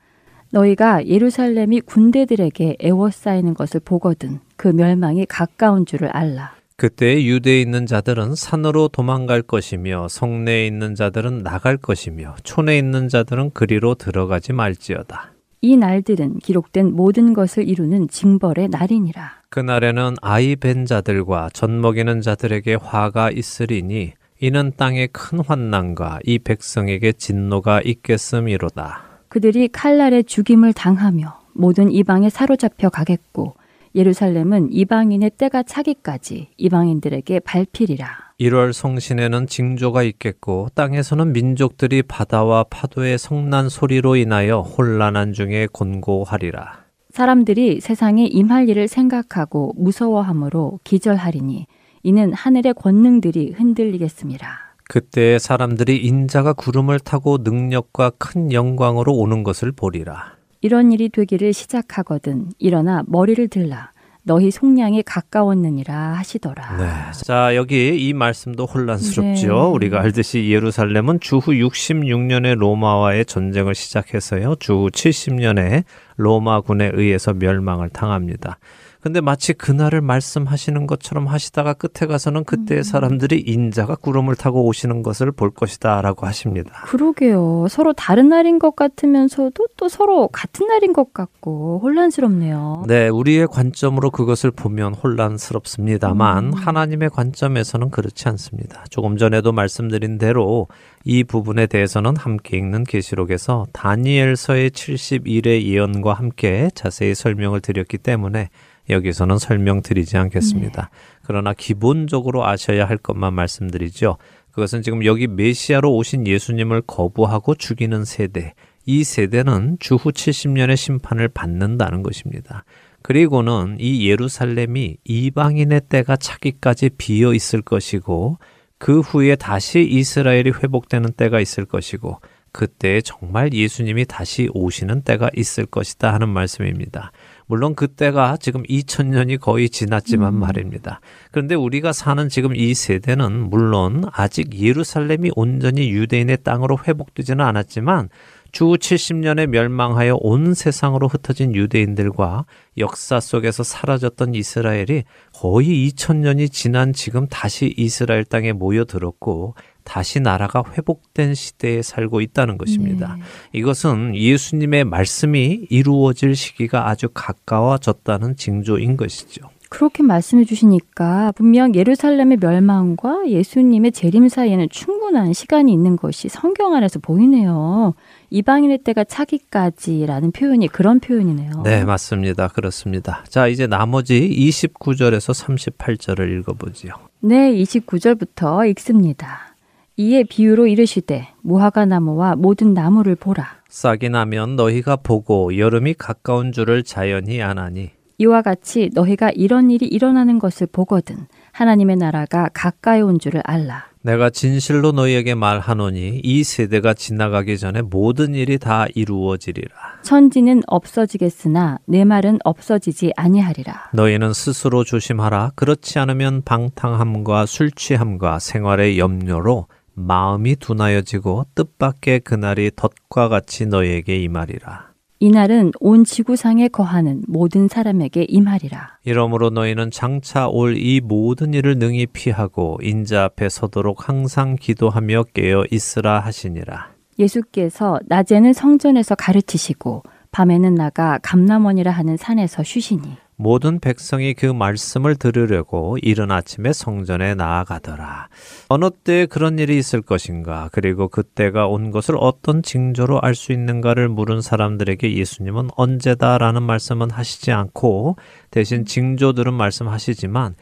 [0.50, 6.54] 너희가 예루살렘이 군대들에게 애워싸이는 것을 보거든 그 멸망이 가까운 줄을 알라.
[6.82, 13.52] 그때 유대에 있는 자들은 산으로 도망갈 것이며 성내에 있는 자들은 나갈 것이며 촌에 있는 자들은
[13.52, 15.32] 그리로 들어가지 말지어다.
[15.60, 19.42] 이 날들은 기록된 모든 것을 이루는 징벌의 날이니라.
[19.50, 27.12] 그날에는 아이 벤 자들과 젖 먹이는 자들에게 화가 있으리니 이는 땅에 큰 환난과 이 백성에게
[27.12, 29.04] 진노가 있겠음이로다.
[29.28, 33.54] 그들이 칼날에 죽임을 당하며 모든 이방에 사로잡혀 가겠고
[33.94, 38.06] 예루살렘은 이방인의 때가 차기까지 이방인들에게 발필이라.
[38.40, 46.82] 1월 성신에는 징조가 있겠고 땅에서는 민족들이 바다와 파도의 성난 소리로 인하여 혼란한 중에 곤고하리라.
[47.10, 51.66] 사람들이 세상에 임할 일을 생각하고 무서워함으로 기절하리니
[52.02, 54.72] 이는 하늘의 권능들이 흔들리겠습니다.
[54.88, 60.34] 그때 사람들이 인자가 구름을 타고 능력과 큰 영광으로 오는 것을 보리라.
[60.62, 63.92] 이런 일이 되기를 시작하거든 일어나 머리를 들라
[64.24, 66.76] 너희 속량이 가까웠느니라 하시더라.
[66.76, 67.24] 네.
[67.24, 69.46] 자, 여기 이 말씀도 혼란스럽죠.
[69.48, 69.74] 네.
[69.74, 74.54] 우리가 알듯이 예루살렘은 주후 66년에 로마와의 전쟁을 시작해서요.
[74.60, 75.82] 주후 70년에
[76.16, 78.58] 로마군에 의해서 멸망을 당합니다.
[79.02, 85.32] 근데 마치 그날을 말씀하시는 것처럼 하시다가 끝에 가서는 그때 사람들이 인자가 구름을 타고 오시는 것을
[85.32, 86.84] 볼 것이다라고 하십니다.
[86.86, 87.66] 그러게요.
[87.68, 92.84] 서로 다른 날인 것 같으면서도 또 서로 같은 날인 것 같고 혼란스럽네요.
[92.86, 98.84] 네, 우리의 관점으로 그것을 보면 혼란스럽습니다만 하나님의 관점에서는 그렇지 않습니다.
[98.88, 100.68] 조금 전에도 말씀드린 대로
[101.04, 108.48] 이 부분에 대해서는 함께 읽는 계시록에서 다니엘서의 71의 예언과 함께 자세히 설명을 드렸기 때문에
[108.88, 110.90] 여기서는 설명드리지 않겠습니다.
[111.22, 114.18] 그러나 기본적으로 아셔야 할 것만 말씀드리죠.
[114.50, 118.54] 그것은 지금 여기 메시아로 오신 예수님을 거부하고 죽이는 세대,
[118.84, 122.64] 이 세대는 주후 70년의 심판을 받는다는 것입니다.
[123.02, 128.38] 그리고는 이 예루살렘이 이방인의 때가 차기까지 비어 있을 것이고
[128.78, 132.20] 그 후에 다시 이스라엘이 회복되는 때가 있을 것이고
[132.52, 137.12] 그때 정말 예수님이 다시 오시는 때가 있을 것이다 하는 말씀입니다.
[137.52, 141.02] 물론 그때가 지금 2000년이 거의 지났지만 말입니다.
[141.30, 148.08] 그런데 우리가 사는 지금 이 세대는 물론 아직 예루살렘이 온전히 유대인의 땅으로 회복되지는 않았지만
[148.52, 152.46] 주 70년에 멸망하여 온 세상으로 흩어진 유대인들과
[152.78, 161.34] 역사 속에서 사라졌던 이스라엘이 거의 2000년이 지난 지금 다시 이스라엘 땅에 모여들었고 다시 나라가 회복된
[161.34, 163.16] 시대에 살고 있다는 것입니다.
[163.18, 163.22] 네.
[163.58, 169.48] 이것은 예수님의 말씀이 이루어질 시기가 아주 가까워졌다는 징조인 것이죠.
[169.72, 176.98] 그렇게 말씀해 주시니까 분명 예루살렘의 멸망과 예수님의 재림 사이에는 충분한 시간이 있는 것이 성경 안에서
[176.98, 177.94] 보이네요.
[178.28, 181.62] 이방인의 때가 차기까지라는 표현이 그런 표현이네요.
[181.64, 182.48] 네, 맞습니다.
[182.48, 183.24] 그렇습니다.
[183.30, 186.92] 자, 이제 나머지 29절에서 38절을 읽어보지요.
[187.20, 189.51] 네, 29절부터 읽습니다.
[189.96, 193.46] 이에 비유로 이르시되 무화과 나무와 모든 나무를 보라.
[193.68, 200.38] 싹이 나면 너희가 보고 여름이 가까운 줄을 자연히 아나니 이와 같이 너희가 이런 일이 일어나는
[200.38, 203.86] 것을 보거든 하나님의 나라가 가까이 온 줄을 알라.
[204.02, 209.68] 내가 진실로 너희에게 말하노니 이 세대가 지나가기 전에 모든 일이 다 이루어지리라.
[210.02, 213.90] 천지는 없어지겠으나 내 말은 없어지지 아니하리라.
[213.94, 215.52] 너희는 스스로 조심하라.
[215.54, 224.92] 그렇지 않으면 방탕함과 술 취함과 생활의 염려로 마음이 둔하여지고 뜻밖의 그날이 덫과 같이 너희에게 임하리라.
[225.20, 228.98] 이날은 온 지구상에 거하는 모든 사람에게 임하리라.
[229.04, 235.66] 이러므로 너희는 장차 올 이 모든 일을 능히 피하고 인자 앞에 서도록 항상 기도하며 깨어
[235.70, 236.90] 있으라 하시니라.
[237.20, 243.02] 예수께서 낮에는 성전에서 가르치시고 밤에는 나가 감남원이라 하는 산에서 쉬시니
[243.36, 248.28] 모든 백성이 그 말씀을 들으려고 이른 아침에 성전에 나아가더라.
[248.68, 254.08] 어느 때 그런 일이 있을 것인가, 그리고 그때가 온 것을 어떤 징조로 알 수 있는가를
[254.08, 258.16] 물은 사람들에게 예수님은 언제다라는 말씀은 하시지 않고
[258.50, 260.54] 대신 징조들은 말씀하시지만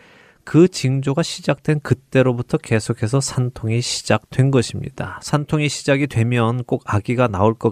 [0.45, 5.19] 그 징조가 시작된 그때로부터 계속해서 산통이 시작된 것입니다.
[5.23, 7.71] 산통이 시작이 되면 꼭 아기가 나올 것?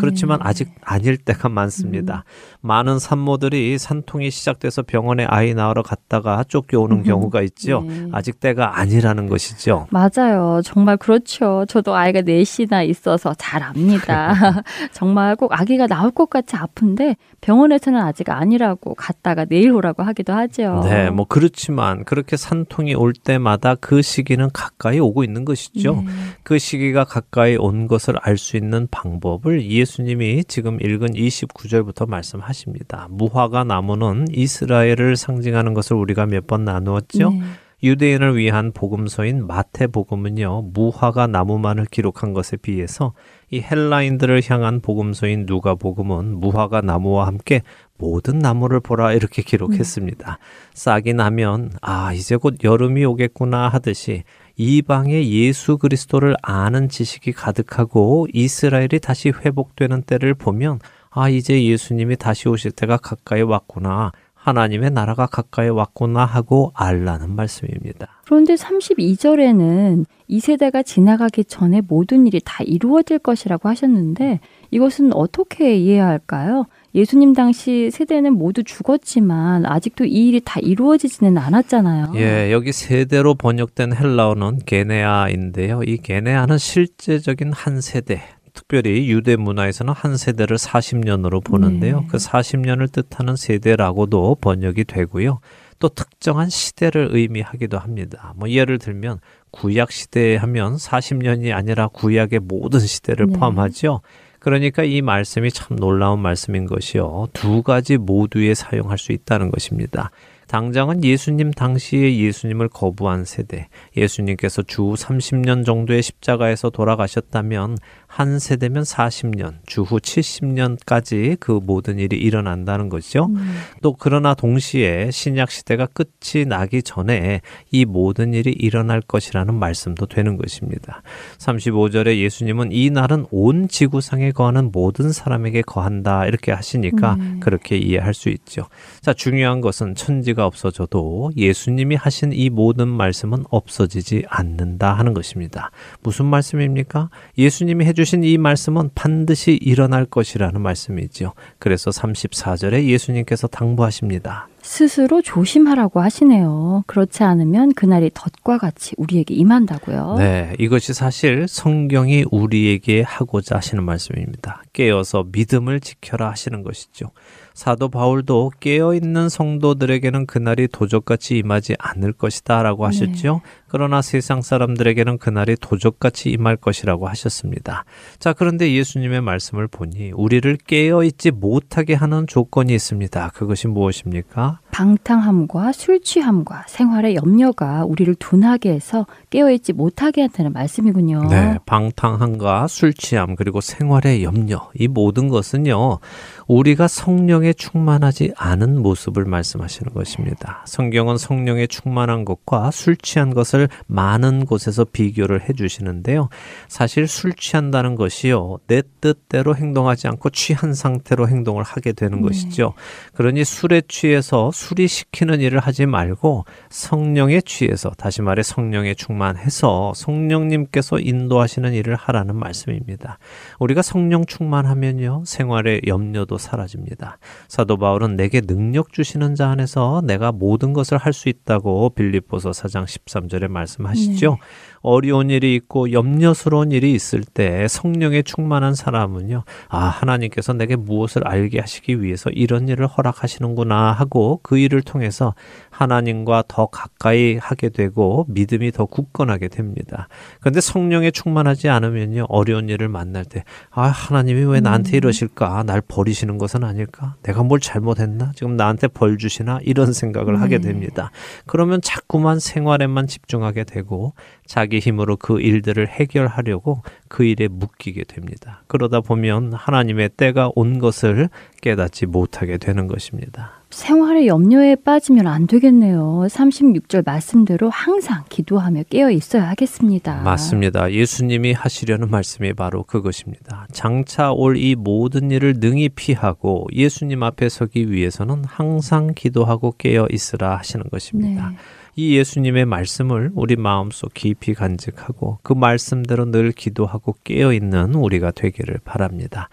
[0.00, 0.44] 그렇지만 네.
[0.48, 2.24] 아직 아닐 때가 많습니다.
[2.60, 7.84] 많은 산모들이 산통이 시작돼서 병원에 아이 낳으러 갔다가 쫓겨오는 경우가 있죠.
[7.86, 8.08] 네.
[8.12, 9.86] 아직 때가 아니라는 것이죠.
[9.90, 10.60] 맞아요.
[10.64, 11.66] 정말 그렇죠.
[11.68, 14.34] 저도 아이가 넷이나 있어서 잘 압니다.
[14.92, 20.80] 정말 꼭 아기가 나올 것 같이 아픈데 병원에서는 아직 아니라고 갔다가 내일 오라고 하기도 하죠.
[20.84, 26.02] 네, 뭐 그렇지만 그렇게 산통이 올 때마다 그 시기는 가까이 오고 있는 것이죠.
[26.04, 26.12] 네.
[26.42, 33.08] 그 시기가 가까이 온 것을 알 수 있는 방법을 예수님이 지금 읽은 29절부터 말씀하십니다.
[33.10, 37.30] 무화과 나무는 이스라엘을 상징하는 것을 우리가 몇 번 나누었죠.
[37.30, 37.40] 네.
[37.82, 43.12] 유대인을 위한 복음서인 마태복음은요, 무화과 나무만을 기록한 것에 비해서
[43.50, 47.62] 이 헬라인들을 향한 복음서인 누가복음은 무화과 나무와 함께
[47.96, 50.38] 모든 나무를 보라 이렇게 기록했습니다.
[50.74, 54.22] 싹이 나면 아 이제 곧 여름이 오겠구나 하듯이
[54.56, 62.48] 이방의 예수 그리스도를 아는 지식이 가득하고 이스라엘이 다시 회복되는 때를 보면 아 이제 예수님이 다시
[62.48, 64.12] 오실 때가 가까이 왔구나.
[64.48, 68.08] 하나님의 나라가 가까이 왔구나 하고 알라는 말씀입니다.
[68.24, 74.40] 그런데 32절에는 이 세대가 지나가기 전에 모든 일이 다 이루어질 것이라고 하셨는데
[74.70, 76.66] 이것은 어떻게 이해해야 할까요?
[76.94, 82.12] 예수님 당시 세대는 모두 죽었지만 아직도 이 일이 다 이루어지지는 않았잖아요.
[82.16, 85.82] 예, 여기 세대로 번역된 헬라어는 게네아인데요.
[85.84, 88.22] 이 게네아는 실제적인 한 세대,
[88.52, 92.00] 특별히 유대 문화에서는 한 세대를 40년으로 보는데요.
[92.00, 92.06] 네.
[92.08, 95.40] 그 40년을 뜻하는 세대라고도 번역이 되고요.
[95.78, 98.32] 또 특정한 시대를 의미하기도 합니다.
[98.36, 99.20] 뭐 예를 들면
[99.50, 103.38] 구약 시대 하면 40년이 아니라 구약의 모든 시대를 네.
[103.38, 104.00] 포함하죠.
[104.38, 107.28] 그러니까 이 말씀이 참 놀라운 말씀인 것이요.
[107.32, 110.10] 두 가지 모두에 사용할 수 있다는 것입니다.
[110.46, 117.76] 당장은 예수님 당시에 예수님을 거부한 세대, 예수님께서 주 30년 정도의 십자가에서 돌아가셨다면
[118.18, 123.26] 한 세대면 40년, 주후 70년까지 그 모든 일이 일어난다는 것이죠.
[123.26, 130.06] 음, 또 그러나 동시에 신약 시대가 끝이 나기 전에 이 모든 일이 일어날 것이라는 말씀도
[130.06, 131.02] 되는 것입니다.
[131.38, 137.36] 35절에 예수님은 이 날은 온 지구상에 거하는 모든 사람에게 거한다 이렇게 하시니까 네.
[137.38, 138.66] 그렇게 이해할 수 있죠.
[139.00, 145.70] 자, 중요한 것은 천지가 없어져도 예수님이 하신 이 모든 말씀은 없어지지 않는다 하는 것입니다.
[146.02, 147.10] 무슨 말씀입니까?
[147.38, 151.34] 예수님이 해주 신 이 말씀은 반드시 일어날 것이라는 말씀이지요.
[151.58, 154.48] 그래서 34절에 예수님께서 당부하십니다.
[154.68, 156.84] 스스로 조심하라고 하시네요.
[156.86, 160.16] 그렇지 않으면 그날이 덫과 같이 우리에게 임한다고요.
[160.18, 164.62] 네, 이것이 사실 성경이 우리에게 하고자 하시는 말씀입니다.
[164.74, 167.12] 깨어서 믿음을 지켜라 하시는 것이죠.
[167.54, 173.40] 사도 바울도 깨어 있는 성도들에게는 그날이 도적같이 임하지 않을 것이다라고 하셨죠.
[173.42, 173.50] 네.
[173.66, 177.84] 그러나 세상 사람들에게는 그날이 도적같이 임할 것이라고 하셨습니다.
[178.20, 183.30] 자, 그런데 예수님의 말씀을 보니 우리를 깨어 있지 못하게 하는 조건이 있습니다.
[183.30, 184.57] 그것이 무엇입니까?
[184.70, 191.24] 방탕함과 술 취함과 생활의 염려가 우리를 둔하게 해서 깨어 있지 못하게 한다는 말씀이군요.
[191.28, 195.98] 네, 방탕함과 술 취함 그리고 생활의 염려 이 모든 것은요.
[196.46, 200.62] 우리가 성령에 충만하지 않은 모습을 말씀하시는 것입니다.
[200.66, 206.28] 성경은 성령에 충만한 것과 술 취한 것을 많은 곳에서 비교를 해 주시는데요.
[206.68, 208.58] 사실 술 취한다는 것이요.
[208.66, 212.28] 내 뜻대로 행동하지 않고 취한 상태로 행동을 하게 되는 네.
[212.28, 212.74] 것이죠.
[213.14, 220.98] 그러니 술에 취해서 술이 시키는 일을 하지 말고 성령에 취해서 다시 말해 성령에 충만해서 성령님께서
[220.98, 223.18] 인도하시는 일을 하라는 말씀입니다.
[223.58, 225.24] 우리가 성령 충만하면요.
[225.26, 227.18] 생활의 염려도 사라집니다.
[227.48, 232.84] 사도 바울은 내게 능력 주시는 자 안에서 내가 모든 것을 할 수 있다고 빌립보서 4장
[232.84, 234.30] 13절에 말씀하시죠.
[234.30, 234.36] 네.
[234.80, 239.44] 어려운 일이 있고 염려스러운 일이 있을 때 성령에 충만한 사람은요.
[239.68, 245.34] 아, 하나님께서 내게 무엇을 알게 하시기 위해서 이런 일을 허락하시는구나 하고 그 일을 통해서
[245.78, 250.08] 하나님과 더 가까이 하게 되고 믿음이 더 굳건하게 됩니다.
[250.40, 252.26] 그런데 성령에 충만하지 않으면요.
[252.28, 254.94] 어려운 일을 만날 때 아, 하나님이 왜 나한테 음.
[254.96, 255.62] 이러실까?
[255.62, 257.14] 날 버리시는 것은 아닐까?
[257.22, 258.32] 내가 뭘 잘못했나?
[258.34, 259.60] 지금 나한테 벌 주시나?
[259.62, 260.42] 이런 생각을 음.
[260.42, 261.12] 하게 됩니다.
[261.46, 264.14] 그러면 자꾸만 생활에만 집중하게 되고
[264.46, 268.64] 자기 힘으로 그 일들을 해결하려고 그 일에 묶이게 됩니다.
[268.66, 271.28] 그러다 보면 하나님의 때가 온 것을
[271.62, 273.57] 깨닫지 못하게 되는 것입니다.
[273.70, 276.26] 생활의 염려에 빠지면 안 되겠네요.
[276.28, 280.22] 36절 말씀대로 항상 기도하며 깨어 있어야 하겠습니다.
[280.22, 280.90] 맞습니다.
[280.90, 283.66] 예수님이 하시려는 말씀이 바로 그것입니다.
[283.72, 290.56] 장차 올 이 모든 일을 능히 피하고 예수님 앞에 서기 위해서는 항상 기도하고 깨어 있으라
[290.56, 291.50] 하시는 것입니다.
[291.50, 291.56] 네.
[291.94, 298.78] 이 예수님의 말씀을 우리 마음속 깊이 간직하고 그 말씀대로 늘 기도하고 깨어 있는 우리가 되기를
[298.84, 299.48] 바랍니다.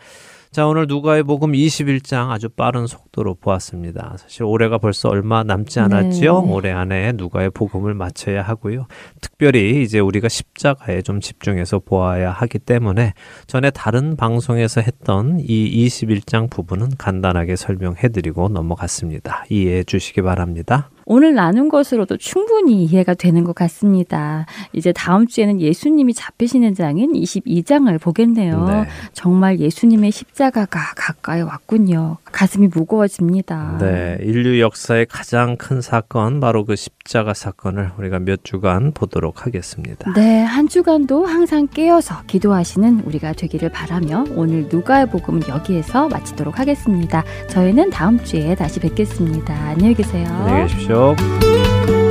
[0.55, 4.15] 자, 오늘 누가의 복음 21장 아주 빠른 속도로 보았습니다.
[4.17, 6.21] 사실 올해가 벌써 얼마 남지 않았죠?
[6.21, 6.29] 네.
[6.53, 8.87] 올해 안에 누가의 복음을 마쳐야 하고요.
[9.19, 13.15] 특별히 이제 우리가 십자가에 좀 집중해서 보아야 하기 때문에
[13.47, 19.43] 전에 다른 방송에서 했던 이 21장 부분은 간단하게 설명해 드리고 넘어갔습니다.
[19.49, 20.89] 이해해 주시기 바랍니다.
[21.05, 24.45] 오늘 나눈 것으로도 충분히 이해가 되는 것 같습니다.
[24.73, 28.65] 이제 다음 주에는 예수님이 잡히시는 장인 22장을 보겠네요.
[28.67, 28.85] 네.
[29.13, 32.17] 정말 예수님의 십자가가 가까이 왔군요.
[32.31, 33.77] 가슴이 무거워집니다.
[33.79, 40.11] 네, 인류 역사의 가장 큰 사건 바로 그 십자가 사건을 우리가 몇 주간 보도록 하겠습니다.
[40.13, 47.23] 네, 한 주간도 항상 깨어서 기도하시는 우리가 되기를 바라며 오늘 누가의 복음 여기에서 마치도록 하겠습니다.
[47.49, 49.53] 저희는 다음 주에 다시 뵙겠습니다.
[49.53, 50.27] 안녕히 계세요.
[50.27, 50.94] 안녕히 계십시오.
[50.95, 52.04] 계십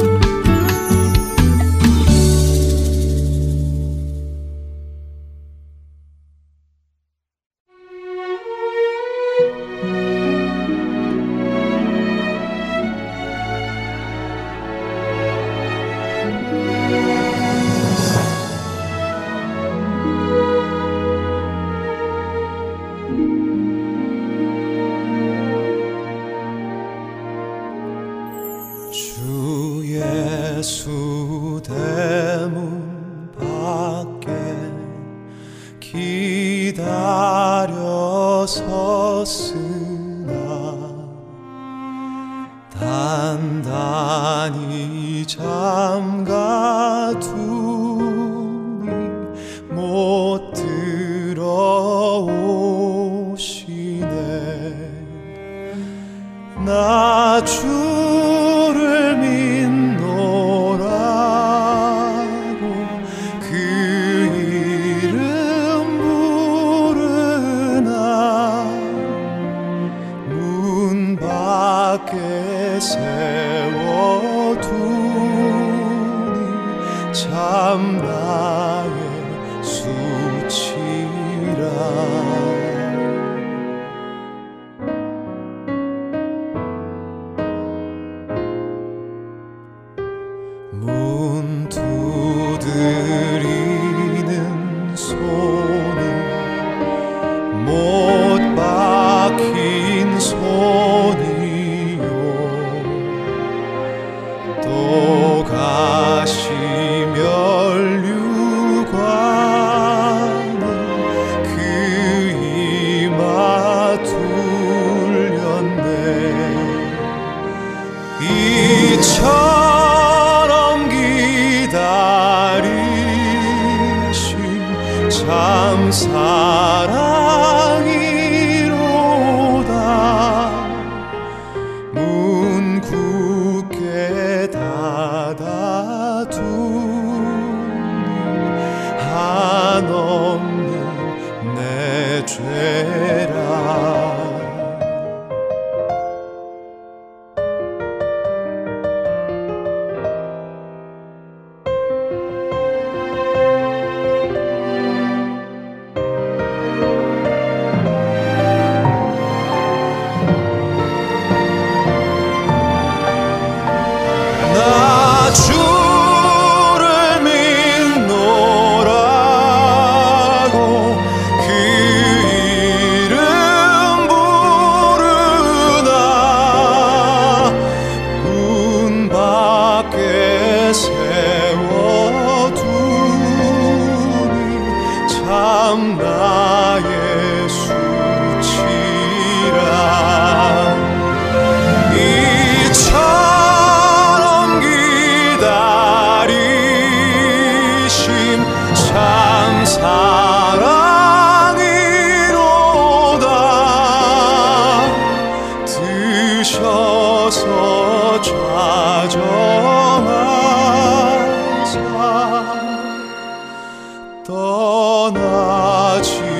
[214.55, 216.34] 떠나지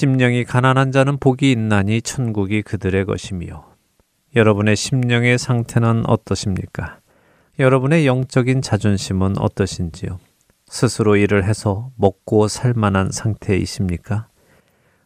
[0.00, 3.66] 심령이 가난한 자는 복이 있나니 천국이 그들의 것이며
[4.34, 7.00] 여러분의 심령의 상태는 어떠십니까?
[7.58, 10.18] 여러분의 영적인 자존심은 어떠신지요?
[10.66, 14.28] 스스로 일을 해서 먹고 살 만한 상태이십니까?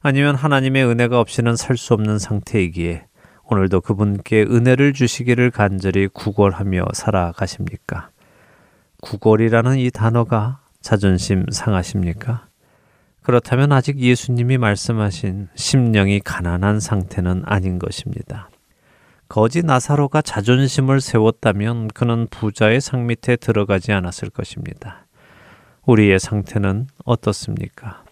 [0.01, 3.07] 아니면 하나님의 은혜가 없이는 살 수 없는 상태이기에
[3.51, 8.11] 오늘도 그분께 은혜를 주시기를 간절히 구걸하며 살아가십니까?
[9.03, 12.47] 구걸이라는 이 단어가 자존심 상하십니까?
[13.25, 18.51] 그렇다면 아직 예수님이 말씀하신 심령이 가난한 상태는 아닌 것입니다.
[19.29, 25.07] 거지 나사로가 자존심을 세웠다면 그는 부자의 상 밑에 들어가지 않았을 것입니다.
[25.87, 28.05] 우리의 상태는 어떻습니까?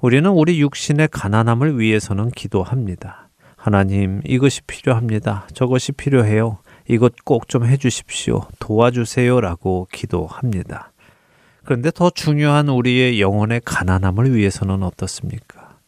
[0.00, 3.30] 우리는 우리 육신의 가난함을 위해서는 기도합니다.
[3.56, 5.46] 하나님, 이것이 필요합니다.
[5.54, 6.58] 저것이 필요해요.
[6.88, 8.48] 이것 꼭 좀 해주십시오.
[8.58, 9.40] 도와주세요.
[9.40, 10.91] 라고 기도합니다.
[11.64, 15.78] 그런데 더 중요한 우리의 영혼의 가난함을 위해서는 어떻습니까?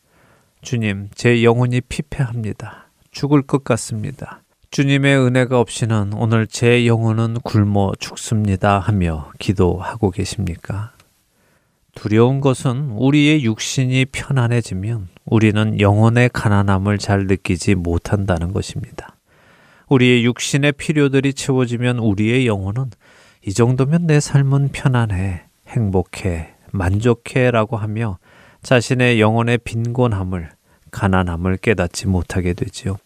[0.63, 2.89] 주님, 제 영혼이 피폐합니다.
[3.11, 4.43] 죽을 것 같습니다.
[4.71, 10.93] 주님의 은혜가 없이는 오늘 제 영혼은 굶어 죽습니다 하며 기도하고 계십니까?
[11.95, 19.17] 두려운 것은 우리의 육신이 편안해지면 우리는 영혼의 가난함을 잘 느끼지 못한다는 것입니다.
[19.89, 22.91] 우리의 육신의 필요들이 채워지면 우리의 영혼은
[23.47, 25.45] 이 정도면 내 삶은 편안해.
[25.69, 28.19] 행복해, 만족해 라고 하며
[28.63, 30.51] 자신의 영혼의 빈곤함을,
[30.91, 32.97] 가난함을 깨닫지 못하게 되지요.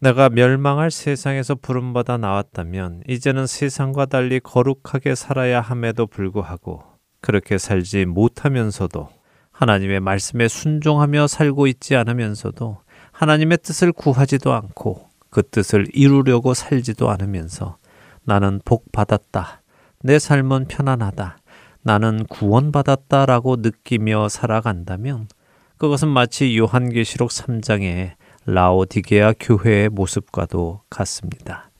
[0.00, 6.82] 내가 멸망할 세상에서 부름받아 나왔다면 이제는 세상과 달리 거룩하게 살아야 함에도 불구하고
[7.20, 9.10] 그렇게 살지 못하면서도
[9.52, 12.78] 하나님의 말씀에 순종하며 살고 있지 않으면서도
[13.12, 17.76] 하나님의 뜻을 구하지도 않고 그 뜻을 이루려고 살지도 않으면서
[18.24, 19.60] 나는 복 받았다.
[20.02, 21.39] 내 삶은 편안하다.
[21.82, 25.28] 나는 구원받았다라고 느끼며 살아간다면
[25.78, 28.12] 그것은 마치 요한계시록 3장의
[28.46, 31.70] 라오디게아 교회의 모습과도 같습니다.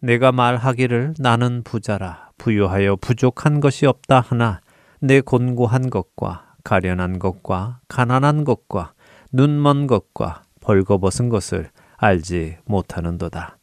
[0.00, 4.60] 내가 말하기를 나는 부자라 부유하여 부족한 것이 없다 하나
[5.00, 8.92] 내 곤고한 것과 가련한 것과 가난한 것과
[9.32, 13.58] 눈먼 것과 벌거벗은 것을 알지 못하는도다.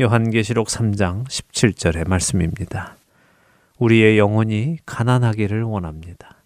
[0.00, 2.96] 요한계시록 3장 17절의 말씀입니다.
[3.82, 6.36] 우리의 영혼이 가난하기를 원합니다.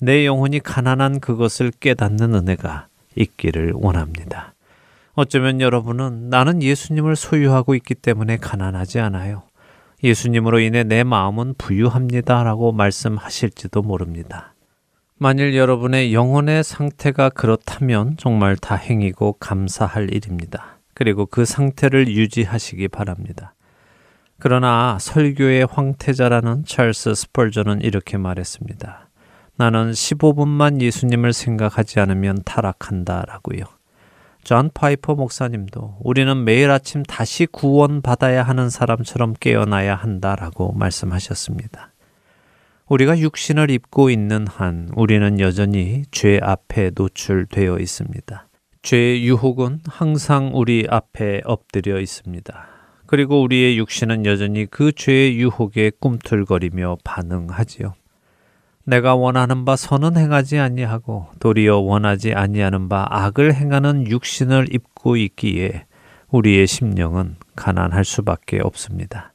[0.00, 4.54] 내 영혼이 가난한 그것을 깨닫는 은혜가 있기를 원합니다.
[5.12, 9.42] 어쩌면 여러분은 나는 예수님을 소유하고 있기 때문에 가난하지 않아요.
[10.02, 12.42] 예수님으로 인해 내 마음은 부유합니다.
[12.42, 14.54] 라고 말씀하실지도 모릅니다.
[15.16, 20.78] 만일 여러분의 영혼의 상태가 그렇다면 정말 다행이고 감사할 일입니다.
[20.94, 23.54] 그리고 그 상태를 유지하시기 바랍니다.
[24.40, 29.10] 그러나 설교의 황태자라는 찰스 스펄전은 이렇게 말했습니다.
[29.56, 33.64] 나는 15분만 예수님을 생각하지 않으면 타락한다 라고요.
[34.42, 41.92] 존 파이퍼 목사님도 우리는 매일 아침 다시 구원받아야 하는 사람처럼 깨어나야 한다라고 말씀하셨습니다.
[42.88, 48.48] 우리가 육신을 입고 있는 한 우리는 여전히 죄 앞에 노출되어 있습니다.
[48.80, 52.79] 죄의 유혹은 항상 우리 앞에 엎드려 있습니다.
[53.10, 57.94] 그리고 우리의 육신은 여전히 그 죄의 유혹에 꿈틀거리며 반응하지요.
[58.84, 65.86] 내가 원하는 바 선은 행하지 아니하고 도리어 원하지 아니하는 바 악을 행하는 육신을 입고 있기에
[66.28, 69.32] 우리의 심령은 가난할 수밖에 없습니다.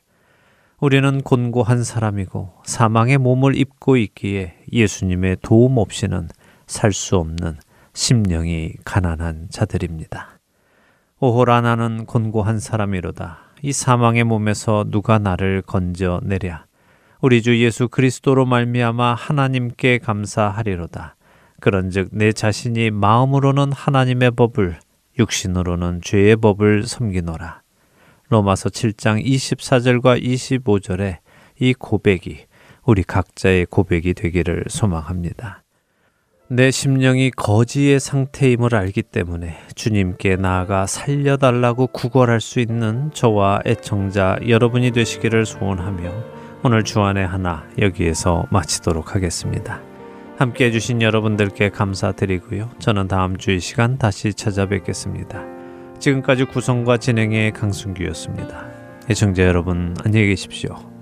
[0.80, 6.30] 우리는 곤고한 사람이고 사망의 몸을 입고 있기에 예수님의 도움 없이는
[6.66, 7.58] 살 수 없는
[7.94, 10.40] 심령이 가난한 자들입니다.
[11.20, 13.45] 오호라 나는 곤고한 사람이로다.
[13.66, 16.66] 이 사망의 몸에서 누가 나를 건져내랴.
[17.20, 21.16] 우리 주 예수 그리스도로 말미암아 하나님께 감사하리로다.
[21.62, 24.78] 그런즉 내 자신이 마음으로는 하나님의 법을
[25.18, 27.64] 육신으로는 죄의 법을 섬기노라.
[28.30, 31.18] 로마서 7장 24절과 25절에
[31.60, 32.46] 이 고백이
[32.84, 35.65] 우리 각자의 고백이 되기를 소망합니다.
[36.48, 44.92] 내 심령이 거지의 상태임을 알기 때문에 주님께 나아가 살려달라고 구걸할 수 있는 저와 애청자 여러분이
[44.92, 46.12] 되시기를 소원하며
[46.64, 49.82] 오늘 주안의 하나 여기에서 마치도록 하겠습니다.
[50.38, 52.70] 함께 해주신 여러분들께 감사드리고요.
[52.78, 55.44] 저는 다음 주 이 시간 다시 찾아뵙겠습니다.
[56.00, 58.68] 지금까지 구성과 진행의 강순규였습니다.
[59.10, 60.95] 애청자 여러분 안녕히 계십시오.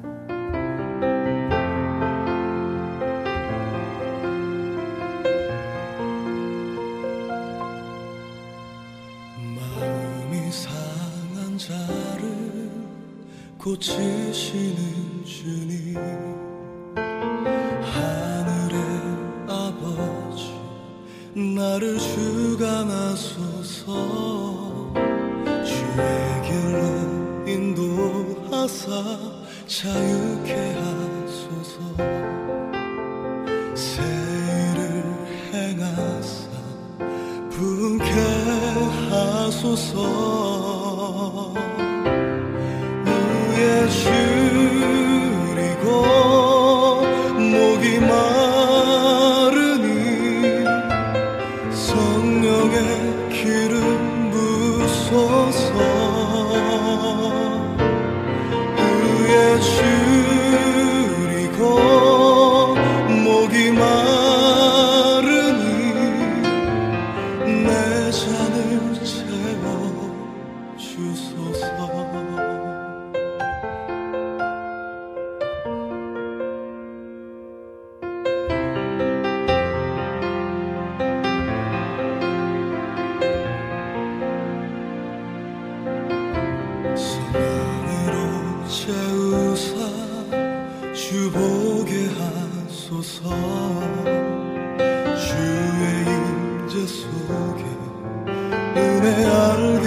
[13.63, 15.95] 고치시는 주님
[17.81, 18.77] 하늘의
[19.47, 20.51] 아버지
[21.33, 23.33] 나를 주관하소서.
[25.63, 28.91] 주의 길로 인도하사
[29.65, 31.79] 자유케 하소서.
[33.75, 35.05] 새일을
[35.53, 36.49] 행하사
[37.49, 38.11] 부흥케
[39.09, 40.62] 하소서.
[43.63, 44.22] 也许
[91.13, 93.29] 주 보게 하소서.
[95.15, 97.63] 주의 임재 속에
[98.73, 99.82] 눈에 아래